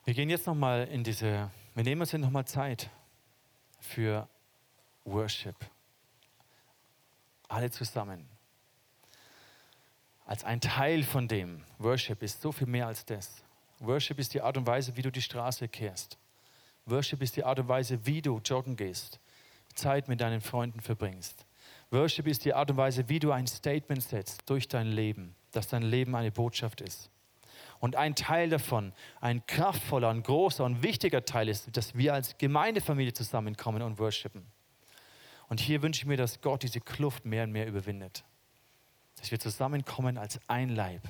Wir 0.08 0.14
gehen 0.14 0.30
jetzt 0.30 0.46
nochmal 0.46 0.88
in 0.88 1.04
diese, 1.04 1.50
wir 1.74 1.84
nehmen 1.84 2.00
uns 2.00 2.12
jetzt 2.12 2.22
nochmal 2.22 2.46
Zeit 2.46 2.88
für 3.78 4.26
Worship. 5.04 5.54
Alle 7.46 7.70
zusammen. 7.70 8.26
Als 10.24 10.44
ein 10.44 10.62
Teil 10.62 11.02
von 11.02 11.28
dem. 11.28 11.62
Worship 11.76 12.22
ist 12.22 12.40
so 12.40 12.52
viel 12.52 12.66
mehr 12.66 12.86
als 12.86 13.04
das. 13.04 13.44
Worship 13.80 14.18
ist 14.18 14.32
die 14.32 14.40
Art 14.40 14.56
und 14.56 14.66
Weise, 14.66 14.96
wie 14.96 15.02
du 15.02 15.12
die 15.12 15.20
Straße 15.20 15.68
kehrst. 15.68 16.16
Worship 16.86 17.20
ist 17.20 17.36
die 17.36 17.44
Art 17.44 17.60
und 17.60 17.68
Weise, 17.68 18.06
wie 18.06 18.22
du 18.22 18.40
joggen 18.42 18.76
gehst, 18.76 19.20
Zeit 19.74 20.08
mit 20.08 20.22
deinen 20.22 20.40
Freunden 20.40 20.80
verbringst. 20.80 21.44
Worship 21.90 22.26
ist 22.28 22.46
die 22.46 22.54
Art 22.54 22.70
und 22.70 22.78
Weise, 22.78 23.10
wie 23.10 23.18
du 23.18 23.30
ein 23.30 23.46
Statement 23.46 24.02
setzt 24.02 24.48
durch 24.48 24.68
dein 24.68 24.86
Leben, 24.86 25.34
dass 25.52 25.68
dein 25.68 25.82
Leben 25.82 26.16
eine 26.16 26.32
Botschaft 26.32 26.80
ist. 26.80 27.10
Und 27.80 27.96
ein 27.96 28.14
Teil 28.14 28.50
davon, 28.50 28.92
ein 29.20 29.46
kraftvoller, 29.46 30.08
ein 30.08 30.22
großer 30.22 30.64
und 30.64 30.82
wichtiger 30.82 31.24
Teil 31.24 31.48
ist, 31.48 31.76
dass 31.76 31.94
wir 31.94 32.14
als 32.14 32.36
Gemeindefamilie 32.38 33.12
zusammenkommen 33.12 33.82
und 33.82 33.98
worshipen. 33.98 34.46
Und 35.48 35.60
hier 35.60 35.82
wünsche 35.82 36.02
ich 36.02 36.06
mir, 36.06 36.16
dass 36.16 36.40
Gott 36.40 36.62
diese 36.62 36.80
Kluft 36.80 37.24
mehr 37.24 37.44
und 37.44 37.52
mehr 37.52 37.66
überwindet. 37.66 38.24
Dass 39.16 39.30
wir 39.30 39.38
zusammenkommen 39.38 40.18
als 40.18 40.40
ein 40.48 40.68
Leib 40.70 41.02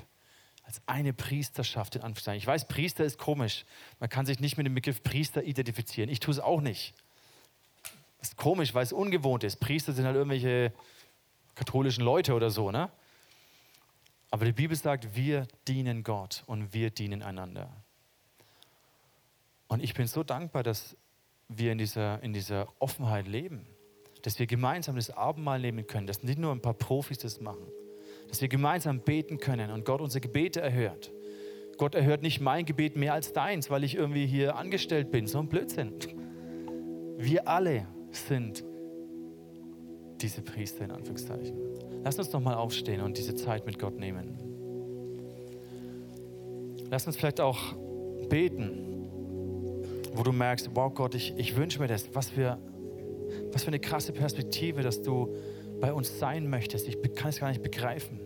als 0.69 0.83
eine 0.85 1.15
Priesterschaft 1.15 1.97
in 1.97 2.03
Anführungszeichen. 2.03 2.41
Ich 2.41 2.47
weiß, 2.47 2.69
Priester 2.69 3.03
ist 3.03 3.19
komisch. 3.19 3.65
Man 4.01 4.11
kann 4.11 4.27
sich 4.27 4.39
nicht 4.39 4.59
mit 4.59 4.67
dem 4.67 4.75
Begriff 4.75 5.03
Priester 5.03 5.43
identifizieren. 5.43 6.11
Ich 6.11 6.21
tue 6.21 6.33
es 6.33 6.39
auch 6.39 6.61
nicht. 6.61 6.93
Das 8.19 8.29
ist 8.29 8.37
komisch, 8.37 8.75
weil 8.75 8.83
es 8.83 8.93
ungewohnt 8.93 9.45
ist. 9.45 9.61
Priester 9.61 9.95
sind 9.95 10.05
halt 10.05 10.17
irgendwelche 10.17 10.75
katholischen 11.55 12.05
Leute 12.05 12.35
oder 12.35 12.51
so, 12.51 12.71
ne? 12.71 12.91
Aber 14.31 14.45
die 14.45 14.53
Bibel 14.53 14.77
sagt, 14.77 15.17
wir 15.17 15.47
dienen 15.67 16.03
Gott 16.03 16.43
und 16.47 16.75
wir 16.75 16.91
dienen 16.91 17.23
einander. 17.23 17.71
Und 19.69 19.83
ich 19.83 19.95
bin 19.95 20.07
so 20.07 20.23
dankbar, 20.23 20.63
dass 20.63 20.97
wir 21.49 21.73
in 21.73 21.79
dieser, 21.79 22.23
in 22.23 22.33
dieser 22.33 22.69
Offenheit 22.79 23.27
leben, 23.27 23.67
dass 24.23 24.39
wir 24.39 24.47
gemeinsam 24.47 24.97
das 24.97 25.11
Abendmahl 25.11 25.61
nehmen 25.61 25.87
können, 25.87 26.07
dass 26.07 26.23
nicht 26.23 26.39
nur 26.39 26.53
ein 26.53 26.61
paar 26.61 26.75
Profis 26.75 27.19
das 27.19 27.41
machen 27.41 27.67
dass 28.29 28.41
wir 28.41 28.49
gemeinsam 28.49 29.01
beten 29.01 29.39
können 29.39 29.71
und 29.71 29.85
Gott 29.85 30.01
unsere 30.01 30.21
Gebete 30.21 30.61
erhört. 30.61 31.11
Gott 31.79 31.95
erhört 31.95 32.23
nicht 32.23 32.41
mein 32.41 32.65
Gebet 32.65 32.97
mehr 32.97 33.15
als 33.15 33.33
deins, 33.33 33.71
weil 33.71 33.85
ich 33.85 33.95
irgendwie 33.95 34.27
hier 34.27 34.57
angestellt 34.57 35.11
bin. 35.11 35.27
So 35.27 35.39
ein 35.39 35.49
Blödsinn. 35.49 35.95
Wir 37.17 37.49
alle 37.49 37.87
sind 38.11 38.65
diese 40.23 40.43
Priester 40.43 40.85
in 40.85 40.91
Anführungszeichen. 40.91 41.57
Lass 42.05 42.19
uns 42.19 42.31
doch 42.31 42.41
mal 42.41 42.55
aufstehen 42.55 43.01
und 43.01 43.19
diese 43.19 43.35
Zeit 43.35 43.67
mit 43.67 43.79
Gott 43.79 43.99
nehmen. 43.99 44.39
Lass 46.91 47.07
uns 47.07 47.17
vielleicht 47.17 47.41
auch 47.41 47.75
beten, 48.29 48.89
wo 50.15 50.23
du 50.23 50.33
merkst, 50.33 50.71
wow 50.75 50.93
Gott, 50.93 51.15
ich, 51.15 51.35
ich 51.37 51.57
wünsche 51.57 51.81
mir 51.81 51.87
das. 51.87 52.09
Was 52.15 52.31
für, 52.31 52.59
was 53.53 53.63
für 53.63 53.69
eine 53.69 53.79
krasse 53.79 54.13
Perspektive, 54.13 54.83
dass 54.83 55.03
du 55.03 55.35
bei 55.81 55.93
uns 55.93 56.19
sein 56.19 56.49
möchtest. 56.49 56.89
Ich 56.89 56.99
kann 57.15 57.29
es 57.29 57.41
gar 57.41 57.49
nicht 57.49 57.63
begreifen. 57.63 58.21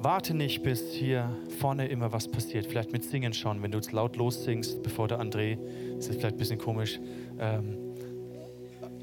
Warte 0.00 0.34
nicht, 0.34 0.62
bis 0.62 0.92
hier 0.92 1.36
vorne 1.58 1.88
immer 1.88 2.12
was 2.12 2.28
passiert. 2.28 2.66
Vielleicht 2.66 2.92
mit 2.92 3.02
Singen 3.02 3.32
schon. 3.32 3.62
Wenn 3.62 3.72
du 3.72 3.78
es 3.78 3.90
laut 3.90 4.16
lossingst, 4.16 4.82
bevor 4.82 5.08
der 5.08 5.20
André, 5.20 5.58
ist 5.98 6.08
das 6.08 6.16
vielleicht 6.16 6.36
ein 6.36 6.38
bisschen 6.38 6.58
komisch. 6.58 7.00
Ähm, 7.40 7.78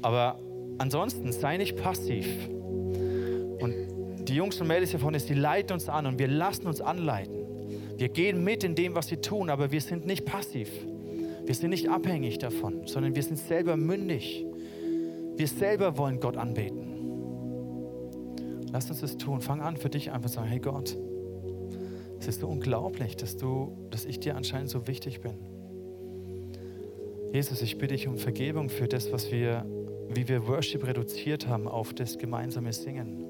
aber 0.00 0.38
ansonsten 0.78 1.32
sei 1.32 1.56
nicht 1.56 1.76
passiv. 1.76 2.26
Und 2.48 4.26
die 4.28 4.34
Jungs 4.34 4.60
und 4.60 4.68
Mädels 4.68 4.90
hier 4.90 5.00
vorne, 5.00 5.18
die 5.18 5.34
leiten 5.34 5.72
uns 5.74 5.88
an 5.88 6.06
und 6.06 6.18
wir 6.18 6.28
lassen 6.28 6.66
uns 6.66 6.80
anleiten. 6.80 7.46
Wir 7.96 8.08
gehen 8.08 8.44
mit 8.44 8.64
in 8.64 8.74
dem, 8.74 8.94
was 8.94 9.08
sie 9.08 9.16
tun, 9.16 9.48
aber 9.48 9.72
wir 9.72 9.80
sind 9.80 10.06
nicht 10.06 10.24
passiv. 10.24 10.70
Wir 11.44 11.54
sind 11.54 11.70
nicht 11.70 11.88
abhängig 11.88 12.38
davon, 12.38 12.86
sondern 12.86 13.14
wir 13.14 13.22
sind 13.22 13.38
selber 13.38 13.76
mündig. 13.76 14.44
Wir 15.36 15.48
selber 15.48 15.96
wollen 15.96 16.20
Gott 16.20 16.36
anbeten. 16.36 16.86
Lass 18.72 18.90
uns 18.90 19.00
das 19.00 19.16
tun. 19.16 19.40
Fang 19.40 19.60
an 19.60 19.76
für 19.76 19.88
dich 19.88 20.10
einfach 20.10 20.28
zu 20.28 20.36
sagen, 20.36 20.48
hey 20.48 20.58
Gott, 20.58 20.96
es 22.18 22.28
ist 22.28 22.40
so 22.40 22.48
unglaublich, 22.48 23.16
dass, 23.16 23.36
du, 23.36 23.76
dass 23.90 24.04
ich 24.04 24.18
dir 24.20 24.36
anscheinend 24.36 24.70
so 24.70 24.86
wichtig 24.86 25.20
bin. 25.20 25.34
Jesus, 27.32 27.62
ich 27.62 27.78
bitte 27.78 27.94
dich 27.94 28.08
um 28.08 28.18
Vergebung 28.18 28.68
für 28.68 28.88
das, 28.88 29.12
was 29.12 29.30
wir, 29.30 29.64
wie 30.08 30.28
wir 30.28 30.46
Worship 30.46 30.86
reduziert 30.86 31.46
haben 31.48 31.68
auf 31.68 31.94
das 31.94 32.18
gemeinsame 32.18 32.72
Singen. 32.72 33.24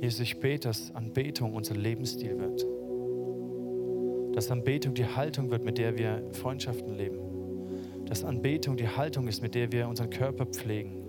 Jesus, 0.00 0.20
ich 0.20 0.40
bete, 0.40 0.68
dass 0.68 0.94
Anbetung 0.94 1.54
unser 1.54 1.74
Lebensstil 1.74 2.38
wird. 2.38 2.66
Dass 4.34 4.50
Anbetung 4.50 4.94
die 4.94 5.04
Haltung 5.04 5.50
wird, 5.50 5.64
mit 5.64 5.78
der 5.78 5.98
wir 5.98 6.22
Freundschaften 6.32 6.94
leben. 6.94 7.18
Dass 8.06 8.24
Anbetung 8.24 8.76
die 8.76 8.88
Haltung 8.88 9.28
ist, 9.28 9.42
mit 9.42 9.54
der 9.54 9.72
wir 9.72 9.88
unseren 9.88 10.10
Körper 10.10 10.46
pflegen. 10.46 11.00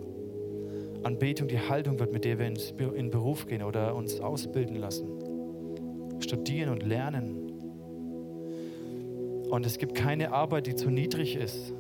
Anbetung 1.04 1.48
die 1.48 1.60
Haltung 1.60 2.00
wird, 2.00 2.12
mit 2.12 2.26
der 2.26 2.38
wir 2.38 2.54
in 2.94 3.10
Beruf 3.10 3.48
gehen 3.48 3.64
oder 3.64 3.96
uns 3.96 4.20
ausbilden 4.20 4.76
lassen, 4.76 5.08
studieren 6.20 6.70
und 6.70 6.84
lernen. 6.84 7.38
Und 9.50 9.66
es 9.66 9.78
gibt 9.78 9.96
keine 9.96 10.32
Arbeit, 10.32 10.68
die 10.68 10.76
zu 10.76 10.90
niedrig 10.90 11.36
ist, 11.36 11.74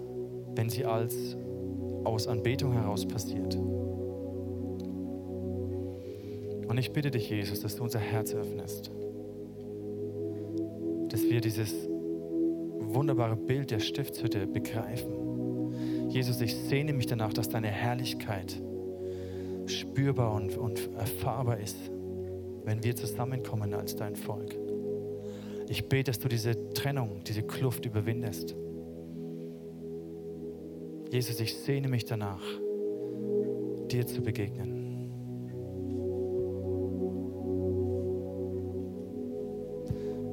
wenn 0.56 0.70
sie 0.70 0.86
als 0.86 1.38
aus 2.04 2.28
Anbetung 2.28 2.74
heraus 2.74 3.08
passiert. 3.08 3.56
Und 6.68 6.78
ich 6.78 6.94
bitte 6.94 7.12
dich, 7.12 7.30
Jesus, 7.30 7.60
dass 7.62 7.76
du 7.76 7.84
unser 7.84 8.00
Herz 8.00 8.34
öffnest, 8.34 8.92
dass 11.10 11.24
wir 11.24 11.42
dieses 11.42 11.74
wunderbare 12.80 13.36
Bild 13.36 13.72
der 13.72 13.80
Stiftshütte 13.80 14.48
begreifen. 14.48 16.10
Jesus, 16.10 16.42
ich 16.42 16.56
sehne 16.56 16.94
mich 16.94 17.08
danach, 17.08 17.34
dass 17.34 17.50
deine 17.50 17.68
Herrlichkeit 17.68 18.62
spürbar 19.66 20.34
und, 20.34 20.58
und 20.58 20.90
erfahrbar 20.98 21.60
ist, 21.60 21.78
wenn 22.64 22.84
wir 22.84 22.96
zusammenkommen 22.96 23.74
als 23.74 23.96
dein 23.96 24.16
Volk. 24.16 24.56
Ich 25.70 25.88
bete, 25.88 26.12
dass 26.12 26.20
du 26.20 26.28
diese 26.28 26.74
Trennung, 26.74 27.24
diese 27.26 27.44
Kluft 27.44 27.86
überwindest. 27.86 28.56
Jesus, 31.12 31.42
ich 31.42 31.58
sehne 31.58 31.90
mich 31.90 32.06
danach, 32.06 32.42
dir 33.92 34.08
zu 34.08 34.22
begegnen. 34.22 35.10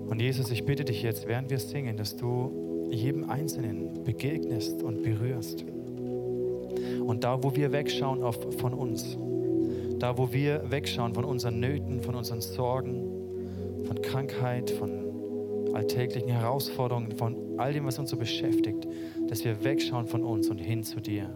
Und 0.09 0.21
Jesus, 0.21 0.53
ich 0.53 0.65
bitte 0.65 0.85
dich 0.85 1.03
jetzt, 1.03 1.27
während 1.27 1.51
wir 1.51 1.59
singen, 1.59 1.97
dass 1.97 2.17
du 2.17 2.89
jedem 2.93 3.29
Einzelnen 3.29 4.05
begegnest 4.05 4.85
und 4.85 5.03
berührst. 5.03 5.65
Und 7.05 7.25
da, 7.25 7.43
wo 7.43 7.57
wir 7.57 7.73
wegschauen 7.73 8.23
auf, 8.23 8.39
von 8.59 8.73
uns, 8.73 9.19
da, 9.99 10.17
wo 10.17 10.33
wir 10.33 10.71
wegschauen 10.71 11.13
von 11.13 11.25
unseren 11.25 11.59
Nöten, 11.59 12.03
von 12.03 12.15
unseren 12.15 12.41
Sorgen, 12.41 13.03
von 13.85 14.01
Krankheit, 14.01 14.71
von 14.71 15.75
alltäglichen 15.75 16.31
Herausforderungen, 16.31 17.11
von 17.11 17.48
all 17.59 17.73
dem, 17.73 17.85
was 17.85 17.99
uns 17.99 18.11
so 18.11 18.17
beschäftigt, 18.17 18.87
dass 19.29 19.45
wir 19.45 19.65
wegschauen 19.65 20.07
von 20.07 20.23
uns 20.23 20.49
und 20.49 20.59
hin 20.59 20.83
zu 20.83 21.01
dir. 21.01 21.31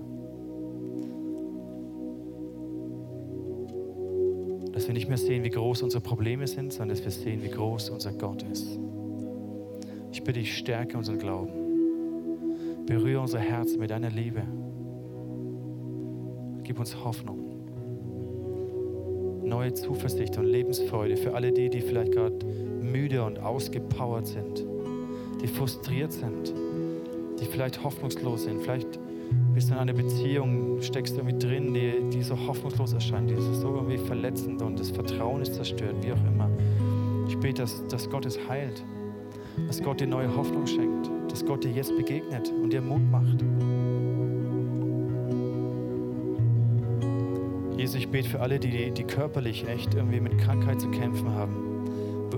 Dass 4.73 4.87
wir 4.87 4.95
nicht 4.95 5.09
mehr 5.09 5.19
sehen, 5.19 5.45
wie 5.45 5.51
groß 5.51 5.83
unsere 5.83 6.03
Probleme 6.03 6.47
sind, 6.47 6.73
sondern 6.73 6.97
dass 6.97 7.05
wir 7.05 7.13
sehen, 7.13 7.43
wie 7.43 7.51
groß 7.51 7.91
unser 7.91 8.13
Gott 8.13 8.43
ist. 8.45 8.79
Ich 10.13 10.23
bitte 10.23 10.41
dich, 10.41 10.57
stärke 10.57 10.97
unseren 10.97 11.19
Glauben. 11.19 11.53
Berühre 12.87 13.21
unser 13.21 13.39
Herz 13.39 13.77
mit 13.77 13.91
deiner 13.91 14.11
Liebe. 14.11 14.43
Gib 16.65 16.79
uns 16.79 17.05
Hoffnung 17.05 17.53
neue 19.53 19.75
Zuversicht 19.75 20.39
und 20.39 20.47
Lebensfreude 20.47 21.17
für 21.17 21.35
alle 21.35 21.53
die, 21.53 21.69
die 21.69 21.81
vielleicht 21.81 22.13
gerade 22.13 22.45
müde 22.81 23.23
und 23.23 23.39
ausgepowert 23.39 24.27
sind, 24.27 24.65
die 25.43 25.49
frustriert 25.49 26.13
sind, 26.13 26.55
die 27.41 27.45
vielleicht 27.45 27.83
hoffnungslos 27.83 28.45
sind. 28.45 28.63
Vielleicht 28.63 28.99
bist 29.53 29.69
du 29.69 29.75
in 29.75 29.81
einer 29.81 29.93
Beziehung, 29.93 30.81
steckst 30.81 31.17
du 31.19 31.25
mit 31.25 31.43
drin, 31.43 31.75
die, 31.75 32.11
die 32.11 32.23
so 32.23 32.37
hoffnungslos 32.47 32.93
erscheint, 32.93 33.29
die 33.31 33.35
ist 33.35 33.61
so 33.61 33.75
irgendwie 33.75 33.99
verletzend 33.99 34.63
und 34.63 34.79
das 34.79 34.91
Vertrauen 34.91 35.43
ist 35.43 35.55
zerstört, 35.55 35.97
wie 36.03 36.13
auch 36.13 36.27
immer. 36.27 36.49
Ich 37.29 37.37
bete, 37.39 37.63
dass, 37.63 37.87
dass 37.89 38.09
Gott 38.09 38.25
es 38.25 38.39
heilt, 38.49 38.85
dass 39.67 39.83
Gott 39.83 40.01
dir 40.01 40.07
neue 40.07 40.35
Hoffnung 40.35 40.67
schenkt, 40.67 41.11
dass 41.29 41.45
Gott 41.45 41.65
dir 41.65 41.73
jetzt 41.73 41.97
begegnet 41.97 42.53
und 42.63 42.73
dir 42.73 42.81
Mut 42.81 43.03
macht. 43.11 43.43
Jesus, 47.77 47.97
ich 47.97 48.09
bete 48.09 48.29
für 48.29 48.41
alle, 48.41 48.61
die, 48.61 48.93
die 48.93 49.05
körperlich 49.05 49.67
echt 49.67 49.95
irgendwie 49.95 50.21
mit 50.21 50.39
Krankheit 50.39 50.81
zu 50.81 50.89
kämpfen 50.91 51.31
haben, 51.31 51.72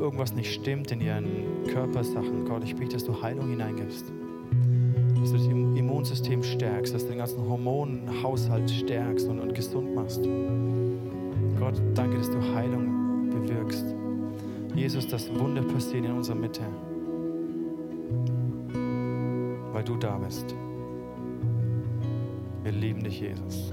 irgendwas 0.04 0.34
nicht 0.34 0.52
stimmt 0.52 0.92
in 0.92 1.00
ihren 1.00 1.64
Körpersachen. 1.66 2.44
Gott, 2.44 2.62
ich 2.62 2.76
bete, 2.76 2.92
dass 2.94 3.04
du 3.04 3.22
Heilung 3.22 3.48
hineingibst, 3.48 4.12
dass 5.18 5.30
du 5.32 5.36
das 5.38 5.46
Immunsystem 5.46 6.42
stärkst, 6.42 6.94
dass 6.94 7.04
du 7.04 7.08
den 7.08 7.18
ganzen 7.18 7.48
Hormonhaushalt 7.48 8.70
stärkst 8.70 9.26
und, 9.28 9.40
und 9.40 9.54
gesund 9.54 9.94
machst. 9.94 10.22
Gott, 11.58 11.80
danke, 11.94 12.18
dass 12.18 12.30
du 12.30 12.38
Heilung 12.54 13.30
bewirkst. 13.30 13.86
Jesus, 14.74 15.08
dass 15.08 15.32
Wunder 15.38 15.62
passieren 15.62 16.04
in 16.04 16.12
unserer 16.12 16.36
Mitte, 16.36 16.62
weil 19.72 19.84
du 19.84 19.96
da 19.96 20.18
bist. 20.18 20.54
Wir 22.62 22.72
lieben 22.72 23.02
dich, 23.02 23.20
Jesus. 23.20 23.72